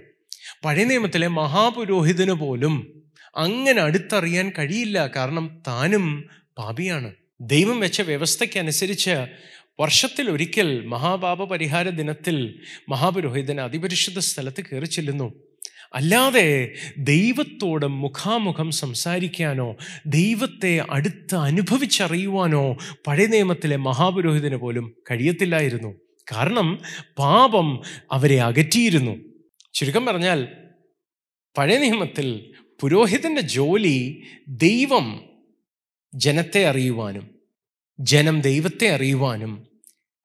[0.65, 3.03] പഴയ നിയമത്തിലെ മഹാപുരോഹിതന് പോലും
[3.37, 5.07] അങ്ങനെ അടുത്തറിയാൻ കഴിയില്ല.
[5.07, 7.15] കാരണം താനും പാപിയാണ്.
[7.41, 9.27] ദൈവം വെച്ച വ്യവസ്ഥയ്ക്കനുസരിച്ച്
[9.81, 15.35] വർഷത്തിൽ ഒരിക്കൽ മഹാപാപ പരിഹാര ദിനത്തിൽ മഹാപുരോഹിതൻ അതിപരിശുദ്ധ സ്ഥലത്ത് കയറി ചെല്ലുന്നു.
[15.95, 25.95] അല്ലാതെ ദൈവത്തോട് മുഖാമുഖം സംസാരിക്കാനോ ദൈവത്തെ അടുത്ത് അനുഭവിച്ചറിയുവാനോ പഴയ നിയമത്തിലെ മഹാപുരോഹിതന് പോലും കഴിയത്തില്ലായിരുന്നു.
[26.33, 26.79] കാരണം
[27.19, 27.83] പാപം
[28.13, 29.17] അവരെ അകറ്റിയിരുന്നു.
[29.75, 30.49] ചുരുക്കം പറഞ്ഞാൽ
[31.59, 35.25] പഴയ നിയമത്തിൽ പുരോഹിതന്റെ ജോലി ദൈവം
[36.15, 37.31] ജനത്തെ അറിയുവാനും
[38.01, 39.67] ജനം ദൈവത്തെ അറിയുവാനും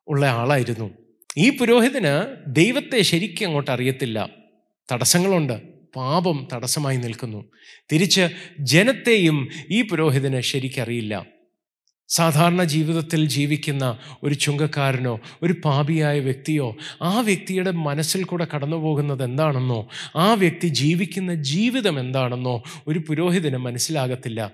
[0.08, 0.92] ഉള്ള ആളായിരുന്നു.
[1.38, 4.39] ഈ പുരോഹിതന് ദൈവത്തെ ശരിക്കും അങ്ങോട്ട് അറിയത്തില്ല.
[4.92, 5.62] തടസ്സങ്ങളുണ്ട്.
[5.96, 7.46] പാപം തടസ്സമായി നിൽക്കുന്നു.
[7.92, 8.30] തിരിച്ച്
[8.60, 11.26] ജനത്തെയും ഈ പുരോഹിതന് ശരിക്കറിയില്ല.
[12.08, 19.90] സാധാരണ ജീവിതത്തിൽ ജീവിക്കുന്ന ഒരു ചുങ്കക്കാരനോ ഒരു പാപിയായ വ്യക്തിയോ ആ വ്യക്തിയുടെ മനസ്സിൽ കൂടെ കടന്നു പോകുന്നത് എന്താണെന്നോ
[20.16, 24.52] ആ വ്യക്തി ജീവിക്കുന്ന ജീവിതം എന്താണെന്നോ ഒരു പുരോഹിതന് മനസ്സിലാകത്തില്ല.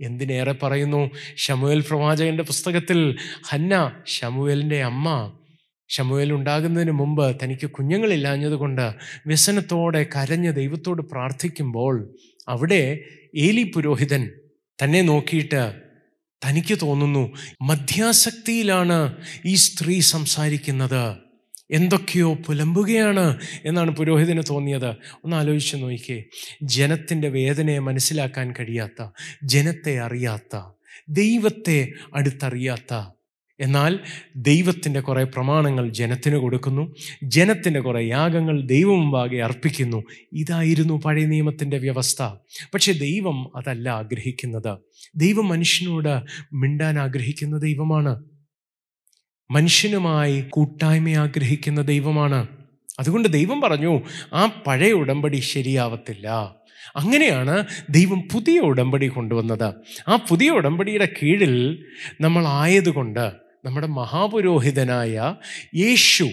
[0.00, 1.10] എന്തിനേറെ പറയുന്നു?
[1.36, 3.16] ഷമുവേൽ പ്രവാചകന്റെ പുസ്തകത്തിൽ
[3.48, 5.38] ഹന്ന ഷമുവേലിന്റെ അമ്മ
[5.88, 8.94] ഷമുവേൽ ഉണ്ടാകുന്നതിന് മുമ്പ് തനിക്ക് കുഞ്ഞുങ്ങളില്ലാഞ്ഞതുകൊണ്ട്
[9.26, 12.14] വ്യസനത്തോടെ കരഞ്ഞ് ദൈവത്തോട് പ്രാർത്ഥിക്കുമ്പോൾ
[12.48, 12.98] അവിടെ
[13.34, 14.30] ഏലി പുരോഹിതൻ
[14.82, 15.62] തന്നെ നോക്കിയിട്ട്
[16.46, 21.16] തനിക്ക് തോന്നുന്നു മധ്യാസക്തിയിലാണ് ഈ സ്ത്രീ സംസാരിക്കുന്നത്.
[21.70, 24.90] എന്തൊക്കെയോ പുലമ്പുകയാണ് എന്നാണ് പുരോഹിതന് തോന്നിയത്.
[25.24, 26.24] ഒന്ന് ആലോചിച്ച് നോക്കിയേ
[26.62, 29.10] ജനത്തിന്റെ വേദനയെ മനസ്സിലാക്കാൻ കഴിയാത്ത
[29.44, 30.56] ജനത്തെ അറിയാത്ത
[31.08, 33.17] ദൈവത്തെ അടുത്തറിയാത്ത
[33.60, 34.00] എന്നാൽ
[34.36, 36.94] ദൈവത്തിന്റെ കുറേ പ്രമാണങ്ങൾ ജനത്തിന് കൊടുക്കുന്നു.
[37.22, 40.02] ജനത്തിന്റെ കുറേ യാഗങ്ങൾ ദൈവം മുമ്പാകെ അർപ്പിക്കുന്നു.
[40.32, 42.22] ഇതായിരുന്നു പഴയ നിയമത്തിന്റെ വ്യവസ്ഥ.
[42.74, 44.78] പക്ഷെ ദൈവം അതല്ല ആഗ്രഹിക്കുന്നത്.
[45.16, 46.22] ദൈവം മനുഷ്യനോട്
[46.52, 48.24] മിണ്ടാൻ ആഗ്രഹിക്കുന്ന ദൈവമാണ്.
[49.50, 52.46] മനുഷ്യനുമായി കൂട്ടായ്മ ആഗ്രഹിക്കുന്ന ദൈവമാണ്.
[53.00, 54.00] അതുകൊണ്ട് ദൈവം പറഞ്ഞു
[54.34, 56.28] ആ പഴയ ഉടമ്പടി ശരിയാവത്തില്ല.
[56.96, 59.74] അങ്ങനെയാണ് ദൈവം പുതിയ ഉടമ്പടി കൊണ്ടുവന്നത്.
[60.08, 61.84] ആ പുതിയ ഉടമ്പടിയുടെ കീഴിൽ
[62.20, 65.34] നമ്മൾ ആയതുകൊണ്ട് നമ്മുടെ മഹാപുരോഹിതനായ
[65.74, 66.30] യേശു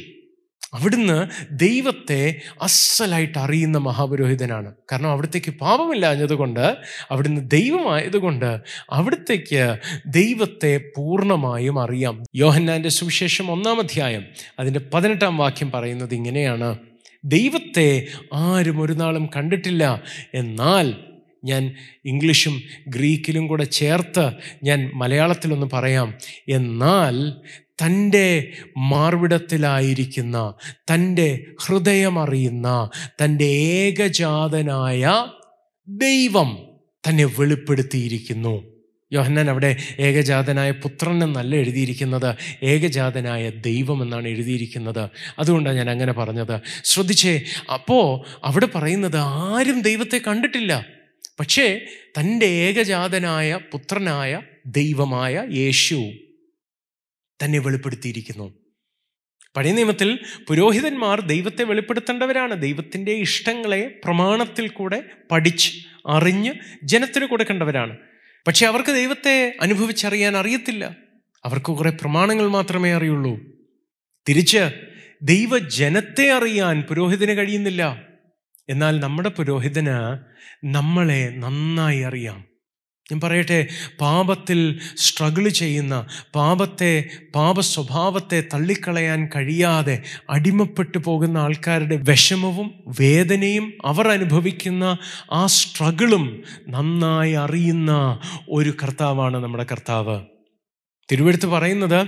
[0.74, 4.74] അവിടുന്ന് ദൈവത്തെ അസലായിട്ട് അറിയുന്ന മഹാപുരോഹിതനാണ്.
[4.92, 6.76] കാരണം അവിടത്തേക്ക് പാപമില്ലാഞ്ഞതുകൊണ്ട്
[7.12, 9.78] അവിടുന്ന് ദൈവമായതുകൊണ്ട് അവിടത്തേക്ക്
[10.08, 12.24] ദൈവത്തെ പൂർണമായും അറിയാം.
[12.36, 14.26] യോഹന്നാന്റെ സുവിശേഷം ഒന്നാം അധ്യായം
[14.60, 16.78] അതിന്റെ പതിനെട്ടാം വാക്യം പറയുന്നത് ഇങ്ങനെയാണ്.
[17.24, 20.04] ദൈവത്തെ ആരും ഒരു നാളും കണ്ടിട്ടില്ല.
[20.34, 20.96] എന്നാൽ
[21.46, 21.76] ഞാൻ
[22.06, 24.32] ഇംഗ്ലീഷും ഗ്രീക്കിലും കൂടെ ചേർത്ത്
[24.64, 26.14] ഞാൻ മലയാളത്തിലൊന്ന് പറയാം.
[26.50, 27.34] എന്നാൽ
[27.86, 30.54] തന്റെ മാർവിടത്തിലായിരിക്കുന്ന
[30.94, 32.90] തന്റെ ഹൃദയമറിയുന്ന
[33.24, 35.26] തന്റെ ഏകജാതനായ
[35.88, 36.58] ദൈവം
[37.10, 38.76] തന്നെ വെളിപ്പെടുത്തിയിരിക്കുന്നു.
[39.14, 45.10] യോഹന്നാൻ അവിടെ ഏകജാതനായ പുത്രൻ എന്നല്ല എഴുതിയിരിക്കുന്നത് ഏകജാതനായ ദൈവം എന്നാണ് എഴുതിയിരിക്കുന്നത്.
[45.40, 46.60] അതുകൊണ്ടാണ് ഞാൻ അങ്ങനെ പറഞ്ഞത്.
[46.84, 47.42] ശ്രദ്ധിച്ചേ
[47.74, 50.86] അപ്പോൾ അവിടെ പറയുന്നത് ആരും ദൈവത്തെ കണ്ടിട്ടില്ല.
[51.40, 51.86] പക്ഷേ
[52.20, 56.12] തന്റെ ഏകജാതനായ പുത്രനായ ദൈവമായ യേശു
[57.44, 58.54] തന്നെ വെളിപ്പെടുത്തിയിരിക്കുന്നു.
[59.58, 62.62] പഴയ നിയമത്തിൽ പുരോഹിതന്മാർ ദൈവത്തെ വെളിപ്പെടുത്തേണ്ടവരാണ്.
[62.62, 67.98] ദൈവത്തിന്റെ ഇഷ്ടങ്ങളെ പ്രമാണത്തിൽ കൂടെ പഠിച്ച് അറിഞ്ഞ് ജനത്തിന് കൊടുക്കേണ്ടവരാണ്.
[68.48, 70.98] പക്ഷെ അവർക്ക് ദൈവത്തെ അനുഭവിച്ചറിയാൻ അറിയത്തില്ല.
[71.46, 73.40] അവർക്ക് കുറേ പ്രമാണങ്ങൾ മാത്രമേ അറിയുള്ളൂ.
[74.30, 74.70] തിരിച്ച്
[75.22, 78.08] ദൈവജനത്തെ അറിയാൻ പുരോഹിതന് കഴിയുന്നില്ല.
[78.70, 80.18] എന്നാൽ നമ്മുടെ പുരോഹിതന്
[80.66, 82.44] നമ്മളെ നന്നായി അറിയാം.
[83.12, 83.68] ഞാൻ പറയട്ടെ
[84.02, 94.98] പാപത്തിൽ സ്ട്രഗിൾ ചെയ്യുന്ന പാപത്തെ പാപ സ്വഭാവത്തെ തള്ളിക്കളയാൻ കഴിയാതെ അടിമപ്പെട്ടു പോകുന്ന ആൾക്കാരുടെ വിഷമവും വേദനയും അവർ അനുഭവിക്കുന്ന
[95.32, 100.26] ആ സ്ട്രഗിളും നന്നായി അറിയുന്ന ഒരു കർത്താവാണ് നമ്മുടെ കർത്താവ്.
[101.12, 102.08] തിരുവെടുത്ത് പറയുന്നത്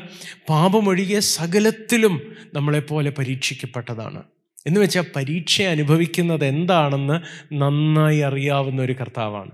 [0.50, 4.24] പാപമൊഴികെ സകലത്തിലും നമ്മളെപ്പോലെ പരീക്ഷിക്കപ്പെട്ടതാണ്.
[4.68, 7.22] എന്ന് വെച്ചാൽ പരീക്ഷ അനുഭവിക്കുന്നത് എന്താണെന്ന്
[7.54, 9.52] നന്നായി അറിയാവുന്ന ഒരു കർത്താവാണ്.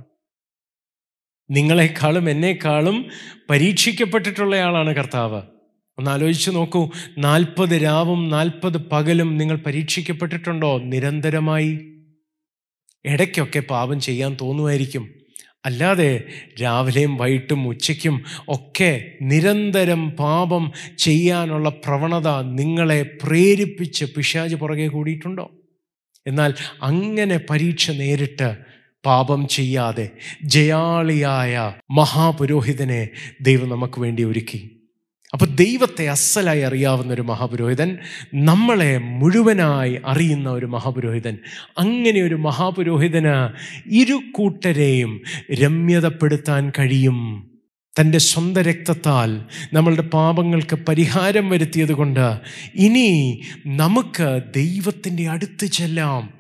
[1.52, 3.10] നിങ്ങളെക്കാളും എന്നെക്കാളും
[3.50, 5.42] പരീക്ഷിക്കപ്പെട്ടിട്ടുള്ളയാളാണ് കർത്താവ്.
[5.98, 10.78] ഒന്ന് ആലോചിച്ച് നോക്കൂ നാൽപ്പത് രാവും നാൽപ്പത് പകലും നിങ്ങൾ പരീക്ഷിക്കപ്പെട്ടിട്ടുണ്ടോ?
[10.78, 11.80] നിരന്തരമായി.
[13.06, 15.23] ഇടയ്ക്കൊക്കെ പാപം ചെയ്യാൻ തോന്നുമായിരിക്കും.
[15.66, 16.24] അല്ലാതെ
[16.62, 25.52] രാവിലെയും വൈകിട്ടും ഉച്ചയ്ക്കും ഒക്കെ നിരന്തരം പാപം ചെയ്യാനുള്ള പ്രവണത നിങ്ങളെ പ്രേരിപ്പിച്ച് പിശാജ് പുറകെ കൂടിയിട്ടുണ്ടോ?
[26.28, 28.58] എന്നാൽ അങ്ങനെ പരീക്ഷ നേരിട്ട്
[29.06, 30.12] പാപം ചെയ്യാതെ
[30.44, 33.10] ജയാളിയായ മഹാപുരോഹിതനെ
[33.42, 34.73] ദൈവം നമുക്ക് വേണ്ടി ഒരുക്കി.
[35.34, 37.98] അപ്പോൾ ദൈവത്തെ അസലായി അറിയാവുന്ന ഒരു മഹാപുരോഹിതൻ
[38.34, 41.38] നമ്മളെ മുഴുവനായി അറിയുന്ന ഒരു മഹാപുരോഹിതൻ.
[41.78, 43.50] അങ്ങനെ ഒരു മഹാപുരോഹിതന്
[43.86, 45.22] ഇരു കൂട്ടരെയും
[45.54, 47.50] രമ്യതപ്പെടുത്താൻ കഴിയും.
[48.00, 49.42] തന്റെ സ്വന്തം രക്തത്താൽ
[49.74, 52.40] നമ്മളുടെ പാപങ്ങൾക്ക് പരിഹാരം വരുത്തിയത് കൊണ്ട്
[52.76, 56.34] ഇനി നമുക്ക് ദൈവത്തിന്റെ അടുത്ത് ചെല്ലാം.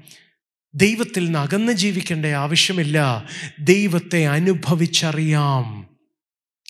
[0.76, 3.28] ദൈവത്തിൽ നിന്ന് അകന്ന് ജീവിക്കേണ്ട ആവശ്യമില്ല.
[3.60, 5.88] ദൈവത്തെ അനുഭവിച്ചറിയാം.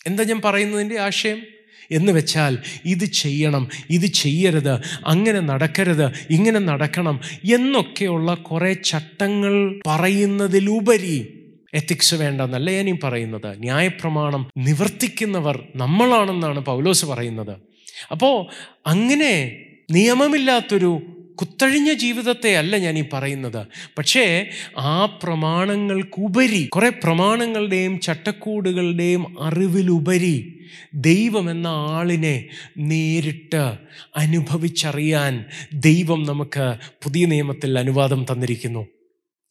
[0.07, 1.52] എന്താ ഞാൻ പറയുന്നതിന്റെ ആശയം?
[1.93, 2.53] എന്ന് വെച്ചാൽ
[2.85, 4.73] ഇത് ചെയ്യണം ഇത് ചെയ്യരുത്
[5.05, 7.17] അങ്ങനെ നടക്കരുത് ഇങ്ങനെ നടക്കണം
[7.55, 9.55] എന്നൊക്കെയുള്ള കുറേ ചട്ടങ്ങൾ
[9.87, 11.17] പറയുന്നതിലുപരി
[11.73, 13.49] എത്തിക്സ് വേണ്ടെന്നല്ല ഈ പറയുന്നത്.
[13.59, 17.55] ന്യായപ്രമാണം നിവർത്തിക്കുന്നവർ നമ്മളാണെന്നാണ് പൗലോസ് പറയുന്നത്.
[18.11, 18.35] അപ്പോൾ
[18.87, 19.33] അങ്ങനെ
[19.91, 20.91] നിയമമില്ലാത്തൊരു
[21.39, 23.67] കുത്തഴിഞ്ഞ ജീവിതത്തെ അല്ല ഞാൻ ഈ പറയുന്നത്.
[23.97, 30.59] പക്ഷേ ആ പ്രമാണങ്ങൾക്കുപരി കുറെ പ്രമാണങ്ങളുടെയും ചട്ടക്കൂടുകളുടെയും അറിവിലുപരി
[30.93, 33.77] ദൈവം എന്ന ആളിനെ നേരിട്ട്
[34.15, 38.87] അനുഭവിച്ചറിയാൻ ദൈവം നമുക്ക് പുതിയ നിയമത്തിൽ അനുവാദം തന്നിരിക്കുന്നു.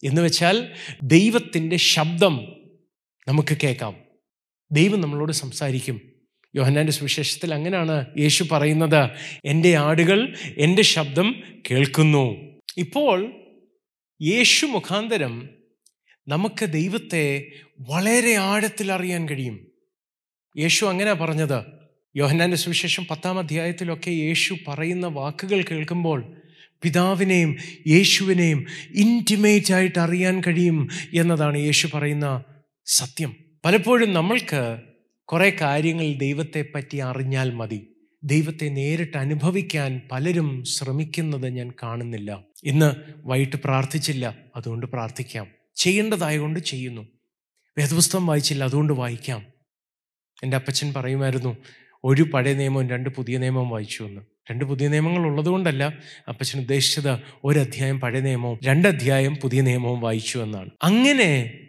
[0.03, 0.67] എന്ന് വെച്ചാൽ
[1.03, 2.47] ദൈവത്തിന്റെ ശബ്ദം
[3.27, 3.95] നമുക്ക് കേൾക്കാം.
[4.71, 6.12] ദൈവം നമ്മളോട് സംസാരിക്കും.
[6.55, 9.09] യോഹന്നാന്റെ സുവിശേഷത്തിൽ അങ്ങനെയാണ് യേശു പറയുന്നത്
[9.45, 11.35] എന്റെ ആടുകൾ എന്റെ ശബ്ദം
[11.71, 12.35] കേൾക്കുന്നു.
[12.77, 13.33] ഇപ്പോൾ
[14.21, 15.49] യേശു മുഖാന്തരം
[16.27, 19.67] നമുക്ക് ദൈവത്തെ വളരെ ആഴത്തിൽ അറിയാൻ കഴിയും.
[20.57, 21.65] യേശു അങ്ങനെ പറഞ്ഞത്.
[22.15, 26.41] യോഹന്നാന്റെ സുവിശേഷം പത്താം അധ്യായത്തിലൊക്കെ യേശു പറയുന്ന വാക്കുകൾ കേൾക്കുമ്പോൾ
[26.83, 32.43] പിതാവിനെയും യേശുവിനെയും ഇന്റിമേറ്റ് ആയിട്ട് അറിയാൻ കഴിയും എന്നതാണ് യേശു പറയുന്ന
[32.85, 33.35] സത്യം.
[33.65, 34.92] പലപ്പോഴും നമ്മൾക്ക്
[35.33, 37.87] കുറേ കാര്യങ്ങൾ ദൈവത്തെ പറ്റി അറിഞ്ഞാൽ മതി.
[38.23, 42.43] ദൈവത്തെ നേരിട്ട് അനുഭവിക്കാൻ പലരും ശ്രമിക്കുന്നത് ഞാൻ കാണുന്നില്ല.
[42.63, 42.93] ഇന്ന്
[43.25, 45.47] വൈകിട്ട് പ്രാർത്ഥിച്ചില്ല അതുകൊണ്ട് പ്രാർത്ഥിക്കാം.
[45.75, 47.07] ചെയ്യേണ്ടതായതുകൊണ്ട് ചെയ്യുന്നു.
[47.77, 49.45] വേദപുസ്തകം വായിച്ചില്ല അതുകൊണ്ട് വായിക്കാം.
[50.43, 51.57] എന്റെ അപ്പച്ചൻ പറയുമായിരുന്നു
[52.03, 54.21] ഒരു പഴയ നിയമവും രണ്ട് പുതിയ നിയമവും വായിച്ചു എന്ന്.
[54.51, 60.39] രണ്ട് പുതിയ നിയമങ്ങൾ ഉള്ളതുകൊണ്ടല്ല അപ്പച്ചൻ ഉദ്ദേശിച്ചത് ഒരു അധ്യായം പഴയ നിയമവും രണ്ട് അധ്യായം പുതിയ നിയമവും വായിച്ചു
[60.39, 60.69] എന്നാണ്.
[60.83, 61.59] അങ്ങനെ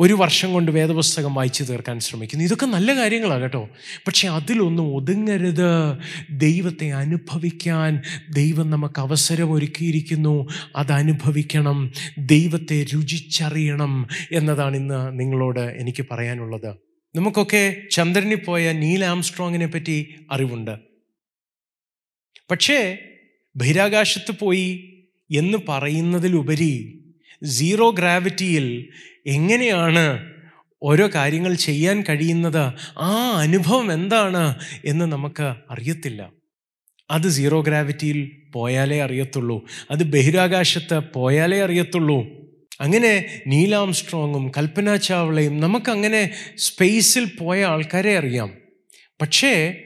[0.00, 2.44] ഒരു വർഷം കൊണ്ട് വേദപുസ്തകം വായിച്ചു തീർക്കാൻ ശ്രമിക്കുന്നു.
[2.44, 3.68] ഇതൊക്കെ നല്ല കാര്യങ്ങളാണ് കേട്ടോ.
[4.06, 5.96] പക്ഷേ അതിലൊന്നും ഒതുങ്ങരുത്.
[6.30, 10.48] ദൈവത്തെ അനുഭവിക്കാൻ ദൈവം നമുക്ക് അവസരം ഒരുക്കിയിരിക്കുന്നു.
[10.76, 11.92] അത് അനുഭവിക്കണം.
[12.18, 16.74] ദൈവത്തെ രുചിച്ചറിയണം എന്നതാണ് ഇന്ന് നിങ്ങളോട് എനിക്ക് പറയാനുള്ളത്.
[17.14, 20.78] നമുക്കൊക്കെ ചന്ദ്രനിൽ പോയ നീൽ ആംസ്ട്രോങ്ങിനെ പറ്റി അറിവുണ്ട്.
[22.50, 22.98] പക്ഷേ
[23.56, 24.94] ബഹിരാകാശത്ത് പോയി
[25.36, 27.04] എന്ന് പറയുന്നതിലുപരി
[27.44, 28.88] സീറോ ഗ്രാവിറ്റിയിൽ
[29.26, 30.32] എങ്ങനെയാണ്
[30.82, 32.72] ഓരോ കാര്യങ്ങൾ ചെയ്യാൻ കഴിയുന്നത്?
[32.98, 36.32] ആ അനുഭവം എന്താണ് എന്ന് നമുക്ക് അറിയത്തില്ല.
[37.10, 39.64] അത് സീറോ ഗ്രാവിറ്റിയിൽ പോയാലേ അറിയത്തുള്ളൂ.
[39.90, 42.26] അത് ബഹിരാകാശത്ത് പോയാലേ അറിയത്തുള്ളൂ.
[42.80, 48.52] അങ്ങനെ നീലാം സ്ട്രോങ്ങും കൽപ്പന ചാവളയും നമുക്കങ്ങനെ സ്പേസിൽ പോയ ആൾക്കാരെ അറിയാം.
[49.20, 49.82] പക്ഷേ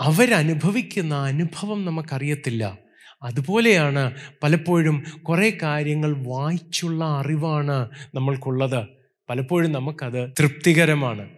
[0.00, 2.85] അവരനുഭവിക്കുന്ന അനുഭവം നമുക്കറിയത്തില്ല.
[3.22, 8.86] അതുപോലെയാണ് പലപ്പോഴും കുറേ കാര്യങ്ങൾ വായിച്ചുള്ള അറിവാണ് നമ്മൾക്കുള്ളത്.
[9.30, 11.28] പലപ്പോഴും നമുക്കത് തൃപ്തികരമാണ്.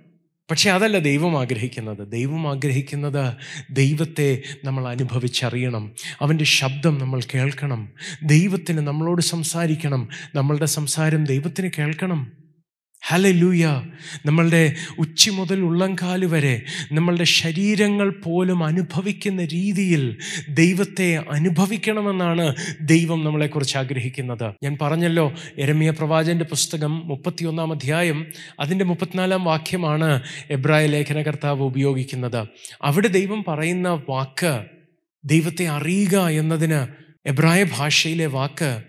[0.50, 2.12] പക്ഷെ അതല്ല ദൈവം ആഗ്രഹിക്കുന്നത്.
[2.12, 3.34] ദൈവം ആഗ്രഹിക്കുന്നത്
[3.70, 5.92] ദൈവത്തെ നമ്മൾ അനുഭവിച്ചറിയണം.
[6.20, 7.88] അവന്റെ ശബ്ദം നമ്മൾ കേൾക്കണം.
[8.22, 10.08] ദൈവത്തിന് നമ്മളോട് സംസാരിക്കണം.
[10.34, 12.37] നമ്മളുടെ സംസാരം ദൈവത്തിന് കേൾക്കണം.
[13.10, 13.82] ഹലലൂയ
[14.26, 20.18] നമ്മളുടെ ഉച്ചി മുതൽ ഉള്ളംകാൽ വരെ നമ്മളുടെ ശരീരങ്ങൾ പോലും അനുഭവിക്കുന്ന രീതിയിൽ
[20.48, 24.54] ദൈവത്തെ അനുഭവിക്കണമെന്നാണ് ദൈവം നമ്മളെക്കുറിച്ച് ആഗ്രഹിക്കുന്നത്.
[24.62, 28.26] ഞാൻ പറഞ്ഞല്ലോ എരമിയ പ്രവാചന്റെ പുസ്തകം മുപ്പത്തിയൊന്നാം അധ്യായം
[28.60, 32.48] അതിന്റെ മുപ്പത്തിനാലാം വാക്യമാണ് എബ്രായ ലേഖനകർത്താവ് ഉപയോഗിക്കുന്നത്.
[32.82, 34.64] അവിടെ ദൈവം പറയുന്ന വാക്ക്
[35.24, 36.86] ദൈവത്തെ അറിയുക എന്നതിന്
[37.28, 38.80] എബ്രായ ഭാഷയിലെ വാക്ക്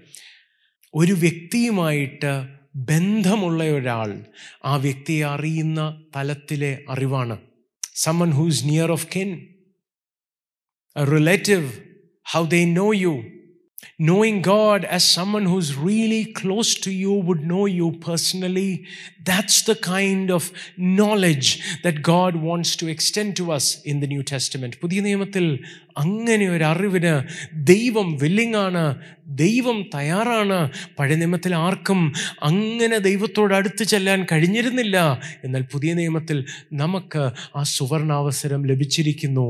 [0.93, 4.25] ഒരു വ്യക്തിയുമായിട്ട് ബന്ധമുള്ള ഒരാൾ
[4.65, 7.37] ആ വ്യക്തിയെ അറിയുന്ന തലത്തിലെ അറിവാണ്.
[7.95, 9.47] Someone whose near of kin
[11.11, 11.71] relative
[12.31, 13.13] how they know you
[13.98, 18.86] knowing God as someone who's really close to you, would know you personally,
[19.24, 21.48] that's the kind of knowledge
[21.82, 24.72] that God wants to extend to us in the New Testament.
[24.80, 25.44] പുതിയ നിയമത്തിൽ
[26.02, 27.14] അങ്ങനെ ഒരു അറിവിന്
[27.72, 28.84] ദൈവം willing ആണ്
[29.42, 30.58] ദൈവം തയ്യാറാണ്
[30.98, 32.00] പഴയ നിയമത്തിൽ ആർക്കും
[32.50, 34.96] അങ്ങനെ ദൈവത്തോട് അടുത്ത് ചെല്ലാൻ കഴിഞ്ഞിരുന്നില്ല
[35.44, 36.40] എന്നാൽ പുതിയ നിയമത്തിൽ
[36.82, 37.24] നമുക്ക്
[37.56, 39.48] ആ സുവർണാവസരം ലഭിച്ചിരിക്കുന്നു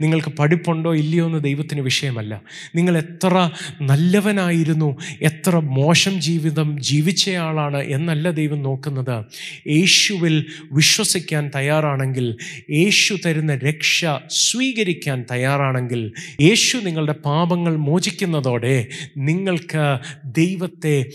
[0.00, 2.42] നിങ്ങൾക്ക് പഠിപ്പുണ്ടോ ഇല്ലയോ എന്ന് ദൈവത്തിന് വിഷയമല്ല.
[2.74, 3.50] നിങ്ങൾ എത്ര
[3.82, 9.24] നല്ലവനായിരുന്നു എത്ര മോശം ജീവിതം ജീവിച്ചയാളാണ് എന്നല്ല ദൈവം നോക്കുന്നത്.
[9.66, 12.36] യേശുവിൽ വിശ്വസിക്കാൻ തയ്യാറാണെങ്കിൽ
[12.70, 18.86] യേശു തരുന്ന രക്ഷ സ്വീകരിക്കാൻ തയ്യാറാണെങ്കിൽ യേശു നിങ്ങളുടെ പാപങ്ങൾ മോചിക്കുന്നതോടെ
[19.16, 21.06] നിങ്ങൾക്ക് ദൈവത്തെ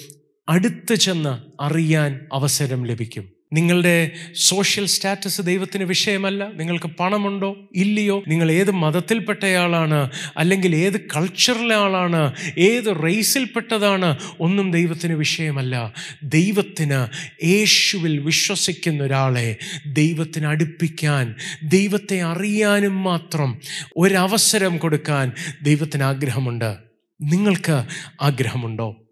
[0.49, 3.32] അടുത്ത് ചെന്ന് അറിയാൻ അവസരം ലഭിക്കും.
[3.53, 6.51] നിങ്ങളുടെ സോഷ്യൽ സ്റ്റാറ്റസ് ദൈവത്തിന് വിഷയമല്ല.
[6.53, 7.57] നിങ്ങൾക്ക് പണമുണ്ടോ?
[7.75, 8.23] ഇല്ലയോ?
[8.27, 10.09] നിങ്ങൾ ഏത് മതത്തിൽപ്പെട്ടയാളാണ്?
[10.37, 12.33] അല്ലെങ്കിൽ ഏത് കൾച്ചറിലെ ആളാണ്?
[12.57, 15.93] ഏത് റേസിൽപ്പെട്ടതാണ് ഒന്നും ദൈവത്തിന് വിഷയമല്ല.
[16.23, 17.07] ദൈവത്തിന്
[17.45, 19.55] യേശുവിൽ വിശ്വസിക്കുന്ന ഒരാളെ
[19.87, 23.59] ദൈവത്തിന് അടുപ്പിക്കാൻ ദൈവത്തെ അറിയാനും മാത്രം
[23.97, 26.75] ഒരവസരം കൊടുക്കാൻ ദൈവത്തിന് ആഗ്രഹമുണ്ട്.
[27.21, 27.83] നിങ്ങൾക്ക്
[28.21, 29.02] ആഗ്രഹമുണ്ടോ?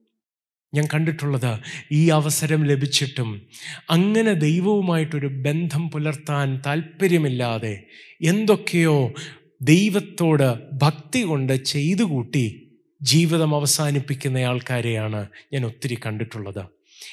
[0.74, 1.60] ഞാൻ കണ്ടിട്ടുള്ളത്
[1.92, 3.48] ഈ അവസരം ലഭിച്ചിട്ടും
[3.90, 7.84] അങ്ങനെ ദൈവവുമായിട്ടൊരു ബന്ധം പുലർത്താൻ താല്പര്യമില്ലാതെ
[8.22, 9.14] എന്തൊക്കെയോ
[9.62, 12.68] ദൈവത്തോട് ഭക്തി കൊണ്ട് ചെയ്തു കൂട്ടി
[13.02, 16.66] ജീവിതം അവസാനിപ്പിക്കുന്ന ആൾക്കാരെയാണ് ഞാൻ ഒത്തിരി കണ്ടിട്ടുള്ളത്.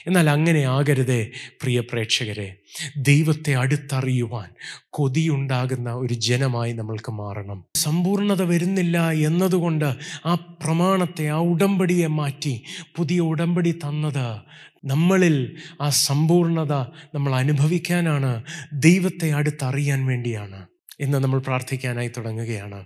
[0.07, 1.31] എന്നാൽ അങ്ങനെ ആകരുതേ
[1.63, 2.58] പ്രിയ പ്രേക്ഷകരെ.
[2.97, 4.49] ദൈവത്തെ അടുത്തറിയുവാൻ
[4.91, 7.65] കൊതിയുണ്ടാകുന്ന ഒരു ജനമായി നമ്മൾക്ക് മാറണം.
[7.75, 9.95] സമ്പൂർണത വരുന്നില്ല എന്നതുകൊണ്ട്
[10.27, 12.63] ആ പ്രമാണത്തെ ആ ഉടമ്പടിയെ മാറ്റി
[12.97, 14.41] പുതിയ ഉടമ്പടി തന്നത്
[14.85, 16.73] നമ്മളിൽ ആ സമ്പൂർണത
[17.15, 20.67] നമ്മൾ അനുഭവിക്കാനാണ് ദൈവത്തെ അടുത്തറിയാൻ വേണ്ടിയാണ്
[21.01, 22.85] എന്ന് നമ്മൾ പ്രാർത്ഥിക്കാനായി തുടങ്ങുകയാണ്.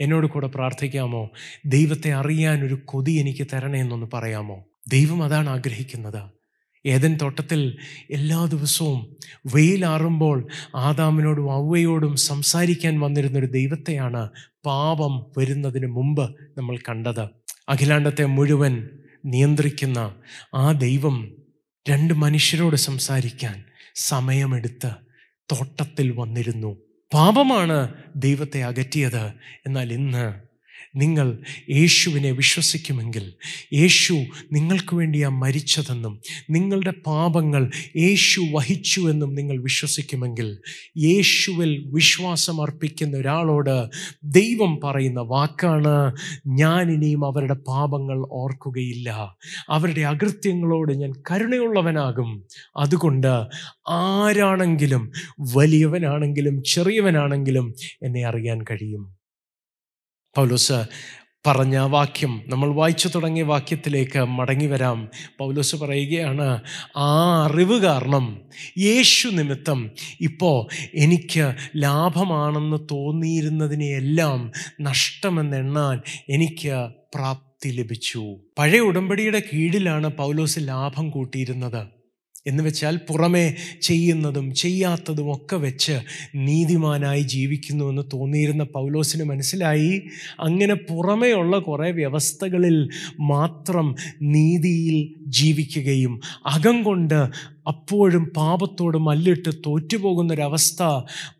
[0.00, 1.30] എന്നോട് കൂടെ പ്രാർത്ഥിക്കാമോ?
[1.66, 4.64] ദൈവത്തെ അറിയാൻ ഒരു കൊതി എനിക്ക് തരണേ എന്നൊന്ന് പറയാമോ?
[4.88, 6.33] ദൈവം അതാണ് ആഗ്രഹിക്കുന്നത്.
[6.86, 7.78] ഏതൻ തോട്ടത്തിൽ
[8.10, 9.16] എല്ലാ ദിവസവും
[9.54, 14.28] വെയിലാറുമ്പോൾ ആദാമിനോടും ഔവയോടും സംസാരിക്കാൻ വന്നിരുന്നൊരു ദൈവത്തെയാണ്
[14.66, 17.28] പാപം വരുന്നതിന് മുമ്പ് നമ്മൾ കണ്ടത്.
[17.68, 18.88] അഖിലാണ്ടത്തെ മുഴുവൻ
[19.24, 20.14] നിയന്ത്രിക്കുന്ന
[20.54, 21.36] ആ ദൈവം
[21.90, 24.90] രണ്ട് മനുഷ്യരോട് സംസാരിക്കാൻ സമയമെടുത്ത്
[25.52, 26.76] തോട്ടത്തിൽ വന്നിരുന്നു.
[27.14, 29.32] പാപമാണ് ദൈവത്തെ അകറ്റിയത്.
[29.66, 30.43] എന്നാൽ ഇന്ന്
[30.96, 31.38] നിങ്ങൾ
[31.70, 33.32] യേശുവിനെ വിശ്വസിക്കുമെങ്കിൽ
[33.72, 34.12] യേശു
[34.52, 40.58] നിങ്ങൾക്ക് വേണ്ടിയാ മരിച്ചതെന്നും നിങ്ങളുടെ പാപങ്ങൾ യേശു വഹിച്ചു എന്നും നിങ്ങൾ വിശ്വസിക്കുമെങ്കിൽ
[40.98, 43.88] യേശുവിൽ വിശ്വാസം അർപ്പിക്കുന്ന ഒരാളോട്
[44.24, 49.36] ദൈവം പറയുന്ന വാക്കാണ് ഞാൻ ഇനിയും അവരുടെ പാപങ്ങൾ ഓർക്കുകയില്ല.
[49.68, 52.44] അവരുടെ അകൃത്യങ്ങളോട് ഞാൻ കരുണയുള്ളവനാകും.
[52.76, 53.32] അതുകൊണ്ട്
[53.88, 55.12] ആരാണെങ്കിലും
[55.54, 59.13] വലിയവനാണെങ്കിലും ചെറിയവനാണെങ്കിലും എന്നെ അറിയാൻ കഴിയും.
[60.36, 60.72] പൗലോസ്
[61.46, 65.08] പറഞ്ഞ വാക്യം നമ്മൾ വായിച്ചു തുടങ്ങിയ വാക്യത്തിലേക്ക് മടങ്ങി വരാം.
[65.38, 66.60] പൗലോസ് പറയുകയാണ്
[66.96, 68.40] ആ അറിവ് കാരണം
[68.78, 78.36] യേശു നിമിത്തം ഇപ്പോൾ എനിക്ക് ലാഭമാണെന്ന് തോന്നിയിരുന്നതിനെയെല്ലാം നഷ്ടമെന്നെണ്ണാൻ എനിക്ക് പ്രാപ്തി ലഭിച്ചു.
[78.58, 81.93] പഴയ ഉടമ്പടിയുടെ കീഴിലാണ് പൗലോസ് ലാഭം കൂട്ടിയിരുന്നത്.
[82.46, 86.00] എന്ന് വെച്ചാൽ പുറമേ ചെയ്യുന്നതും ചെയ്യാത്തതും ഒക്കെ വെച്ച്
[86.34, 90.02] നീതിമാനായി ജീവിക്കുന്നുവെന്ന് തോന്നിയിരുന്ന പൗലോസിന് മനസ്സിലായി.
[90.40, 92.88] അങ്ങനെ പുറമേയുള്ള കുറേ വ്യവസ്ഥകളിൽ
[93.20, 97.18] മാത്രം നീതിയിൽ ജീവിക്കുകയും അകം കൊണ്ട്
[97.66, 100.82] അപ്പോഴും പാപത്തോട് മല്ലിട്ട് തോറ്റുപോകുന്നൊരവസ്ഥ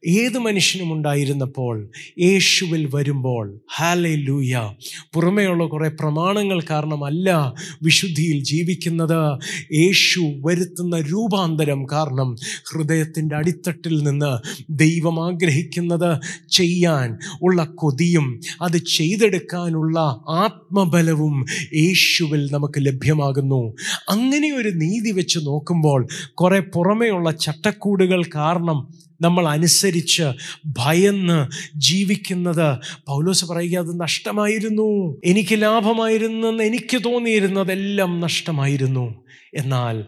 [0.06, 3.60] ഏത് മനുഷ്യനും ഉണ്ടായിരുന്നപ്പോൾ യേശുവിൽ വരുമ്പോൾ.
[3.76, 4.70] ഹാലെ ലൂയ
[5.14, 9.38] പുറമേയുള്ള കുറേ പ്രമാണങ്ങൾ കാരണമല്ല വിശുദ്ധിയിൽ ജീവിക്കുന്നത്.
[9.72, 12.36] യേശു വരുത്തുന്ന രൂപാന്തരം കാരണം
[12.72, 14.32] ഹൃദയത്തിന്റെ അടിത്തട്ടിൽ നിന്ന്
[14.70, 23.74] ദൈവം ആഗ്രഹിക്കുന്നത് ചെയ്യാൻ ഉള്ള കൊതിയും അത് ചെയ്തെടുക്കാനുള്ള ആത്മബലവും യേശുവിൽ നമുക്ക് ലഭ്യമാകുന്നു.
[24.08, 28.88] അങ്ങനെ ഒരു നീതി വെച്ച് നോക്കുമ്പോൾ കുറെ പുറമേയുള്ള ചട്ടക്കൂടുകൾ കാരണം
[29.20, 30.22] നമ്മൾ അനുസരിച്ച്
[30.66, 31.46] ഭയന്ന്
[31.76, 32.78] ജീവിക്കുന്നത്.
[33.06, 35.20] പൗലോസ് പറയുക അത് നഷ്ടമായിരുന്നു.
[35.24, 39.24] എനിക്ക് ലാഭമായിരുന്നെന്ന് എനിക്ക് തോന്നിയിരുന്നതെല്ലാം നഷ്ടമായിരുന്നു.
[39.54, 40.04] എന്നാൽ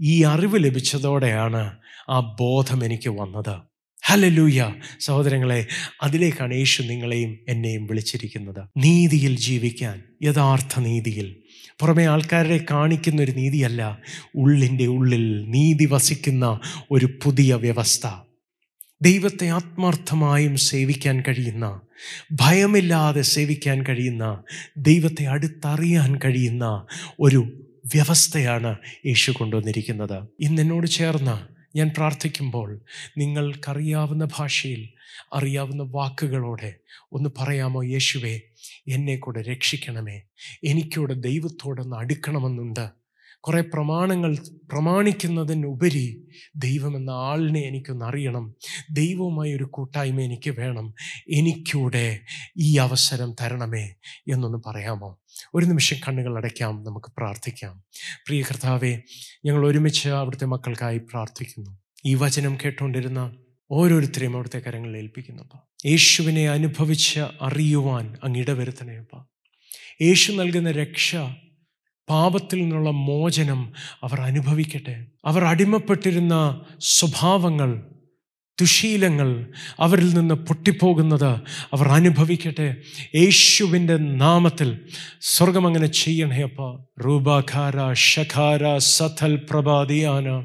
[0.00, 1.76] ഈ അറിവ് ലഭിച്ചതോടെയാണ്
[2.10, 3.58] ആ ബോധം എനിക്ക് വന്നത്.
[4.04, 5.66] ഹലലൂയ സഹോദരങ്ങളെ
[6.02, 8.68] അതിലേക്കാണ് യേശു നിങ്ങളെയും എന്നെയും വിളിച്ചിരിക്കുന്നത്.
[8.76, 11.36] നീതിയിൽ ജീവിക്കാൻ യഥാർത്ഥ നീതിയിൽ
[11.80, 13.98] പുറമെ ആൾക്കാരെ കാണിക്കുന്ന ഒരു നീതിയല്ല.
[14.34, 16.60] ഉള്ളിന്റെ ഉള്ളിൽ നീതി വസിക്കുന്ന
[16.90, 18.06] ഒരു പുതിയ വ്യവസ്ഥ.
[19.02, 21.80] ദൈവത്തെ ആത്മാർത്ഥമായും സേവിക്കാൻ കഴിയുന്ന
[22.32, 24.42] ഭയമില്ലാതെ സേവിക്കാൻ കഴിയുന്ന
[24.76, 26.86] ദൈവത്തെ അടുത്തറിയാൻ കഴിയുന്ന
[27.20, 30.22] ഒരു വ്യവസ്ഥയാണ് യേശു കൊണ്ടുവന്നിരിക്കുന്നത്.
[30.40, 32.80] ഇന്ന് എന്നോട് ചേർന്ന് ഞാൻ പ്രാർത്ഥിക്കുമ്പോൾ
[33.18, 34.88] നിങ്ങൾക്കറിയാവുന്ന ഭാഷയിൽ
[35.34, 36.74] അറിയാവുന്ന വാക്കുകളോടെ
[37.12, 38.40] ഒന്ന് പറയാമോ യേശുവേ
[38.88, 40.22] എന്നെ കൂടെ രക്ഷിക്കണമേ.
[40.64, 42.90] എനിക്കൂടെ ദൈവത്തോടൊന്ന് അടുക്കണമെന്നുണ്ട്.
[43.40, 44.36] കുറേ പ്രമാണങ്ങൾ
[44.72, 48.54] പ്രമാണിക്കുന്നതിനുപരി ദൈവമെന്ന ആളിനെ എനിക്കൊന്ന് അറിയണം.
[48.90, 50.94] ദൈവവുമായി ഒരു കൂട്ടായ്മ എനിക്ക് വേണം.
[51.30, 52.20] എനിക്കൂടെ
[52.56, 53.94] ഈ അവസരം തരണമേ
[54.32, 55.18] എന്നൊന്ന് പറയാമോ?
[55.54, 57.84] ഒരു നിമിഷം കണ്ണുകൾ അടയ്ക്കാം നമുക്ക് പ്രാർത്ഥിക്കാം.
[58.26, 59.02] പ്രിയ കർത്താവെ
[59.44, 61.78] ഞങ്ങൾ ഒരുമിച്ച് അവിടുത്തെ മക്കൾക്കായി പ്രാർത്ഥിക്കുന്നു.
[62.04, 63.36] ഈ വചനം കേട്ടുകൊണ്ടിരുന്ന
[63.70, 65.50] ഓരോരുത്തരെയും അവിടുത്തെ കരങ്ങളിൽ ഏൽപ്പിക്കുന്നപ്പ
[65.86, 69.24] യേശുവിനെ അനുഭവിച്ച് അറിയുവാൻ അങ്ങിട വരുത്തണേപ്പ
[70.02, 71.16] യേശു നൽകുന്ന രക്ഷ
[72.08, 75.06] പാപത്തിൽ നിന്നുള്ള മോചനം അവർ അനുഭവിക്കട്ടെ.
[75.24, 77.82] അവർ അടിമപ്പെട്ടിരുന്ന സ്വഭാവങ്ങൾ
[78.60, 81.26] ദുശീലങ്ങൾ അവരിൽ നിന്ന് പൊട്ടിപ്പോകുന്നത്
[81.72, 82.76] അവർ അനുഭവിക്കട്ടെ.
[83.14, 84.78] യേശുവിന്റെ നാമത്തിൽ
[85.20, 86.84] സ്വർഗം അങ്ങനെ ചെയ്യണേ അപ്പ.
[87.04, 90.44] റൂബാഖാര ഷഖാര സഥൽ പ്രഭാതിയാന.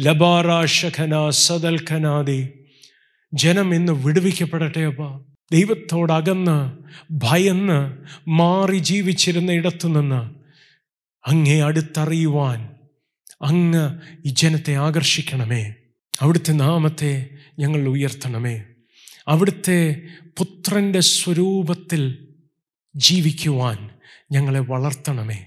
[0.00, 2.48] ലബാറ ഷഖന സദൽ ഖനാദി
[3.34, 5.20] ജനം ഇന്ന് വിടുവിക്കപ്പെടട്ടെ അപ്പ.
[5.52, 6.72] ദൈവത്തോടകന്ന്
[7.10, 10.30] ഭയന്ന് മാറി ജീവിച്ചിരുന്ന ഇടത്തു നിന്ന്
[11.28, 12.74] അങ്ങേ അടുത്തറിയുവാൻ
[13.42, 15.74] അങ്ങ് ഈ ജനത്തെ ആകർഷിക്കണമേ.
[16.20, 18.62] അവിടുത്തെ നാമത്തെ ഞങ്ങൾ ഉയർത്തണമേ.
[19.28, 20.02] അവിടുത്തെ
[20.38, 22.28] പുത്രന്റെ സ്വരൂപത്തിൽ
[22.96, 23.90] ജീവിക്കുവാൻ
[24.32, 25.44] ഞങ്ങളെ വളർത്തണമേ.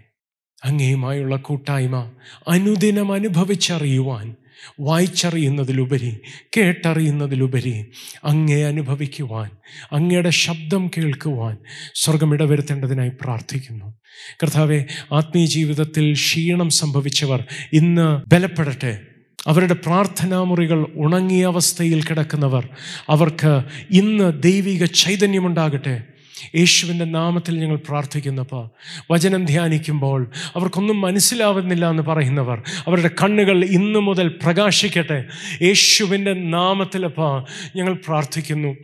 [0.64, 2.12] അങ്ങേയുമായുള്ള കൂട്ടായ്മ
[2.48, 4.36] അനുദിനം അനുഭവിച്ചറിയുവാൻ
[4.80, 6.18] വായിച്ചറിയുന്നതിലുപരി
[6.58, 7.86] കേട്ടറിയുന്നതിലുപരി
[8.24, 9.50] അങ്ങേ അനുഭവിക്കുവാൻ
[9.92, 11.58] അങ്ങയുടെ ശബ്ദം കേൾക്കുവാൻ
[11.96, 13.94] സ്വർഗം ഇടവരുത്തേണ്ടതിനായി പ്രാർത്ഥിക്കുന്നു.
[14.44, 19.02] കർത്താവെ ആത്മീയ ജീവിതത്തിൽ ക്ഷീണം സംഭവിച്ചവർ ഇന്ന് ബലപ്പെടട്ടെ.
[19.48, 22.70] അവരുടെ പ്രാർത്ഥനാമുറികൾ ഉണങ്ങിയ അവസ്ഥയിൽ കിടക്കുന്നവർ
[23.10, 26.04] അവർക്ക് ഇന്ന് ദൈവിക ചൈതന്യമുണ്ടാകട്ടെ.
[26.56, 28.70] യേശുവിന്റെ നാമത്തിൽ ഞങ്ങൾ പ്രാർത്ഥിക്കുന്നപ്പോൾ
[29.12, 35.26] വചനം ധ്യാനിക്കുമ്പോൾ അവർക്കൊന്നും മനസ്സിലാവുന്നില്ല എന്ന് പറയുന്നവർ അവരുടെ കണ്ണുകൾ ഇന്നു മുതൽ പ്രകാശിക്കട്ടെ.
[35.62, 38.76] യേശുവിന്റെ നാമത്തിലപ്പോൾ ഞങ്ങൾ പ്രാർത്ഥിക്കുന്നു.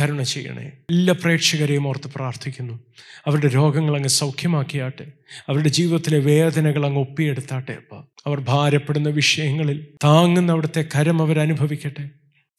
[0.00, 0.70] കരുണ ചെയ്യണേ.
[0.90, 2.80] എല്ലാ പ്രേക്ഷകരെയും ഓർത്ത് പ്രാർത്ഥിക്കുന്നു.
[3.26, 5.06] അവരുടെ രോഗങ്ങൾ അങ്ങ് സൗഖ്യമാക്കിയാട്ടെ.
[5.48, 8.04] അവരുടെ ജീവിതത്തിലെ വേദനകൾ അങ്ങ് ഒപ്പിയെടുത്താട്ടെ അപ്പം.
[8.26, 12.08] അവർ ഭാരപ്പെടുന്ന വിഷയങ്ങളിൽ താങ്ങുന്ന അവിടുത്തെ കരം അവരനുഭവിക്കട്ടെ.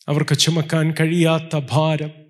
[0.08, 2.27] അവർക്ക് ചുമക്കാൻ കഴിയാത്ത ഭാരം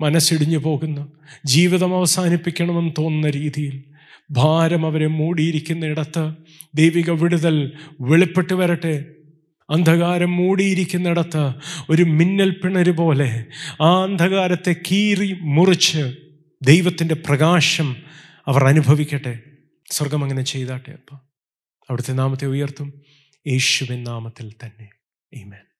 [0.00, 1.06] മനസ്സിടിഞ്ഞു പോകുന്ന.
[1.46, 3.84] ജീവിതം അവസാനിപ്പിക്കണമെന്ന് തോന്നുന്ന രീതിയിൽ
[4.30, 6.32] ഭാരം അവരെ മൂടിയിരിക്കുന്ന ഇടത്ത്
[6.74, 9.04] ദൈവിക വിടുതൽ വെളിപ്പെട്ട് വരട്ടെ.
[9.70, 11.52] അന്ധകാരം മൂടിയിരിക്കുന്നിടത്ത്
[11.90, 13.44] ഒരു മിന്നൽ പിണര് പോലെ
[13.80, 16.16] ആ അന്ധകാരത്തെ കീറി മുറിച്ച്
[16.62, 17.96] ദൈവത്തിന്റെ പ്രകാശം
[18.46, 19.38] അവർ അനുഭവിക്കട്ടെ.
[19.90, 21.16] സ്വർഗം അങ്ങനെ ചെയ്താട്ടെ അപ്പം.
[21.90, 23.02] അവിടുത്തെ നാമത്തെ ഉയർത്തും.
[23.46, 24.88] യേശുവിൻ നാമത്തിൽ തന്നെ.
[25.38, 25.71] Amen.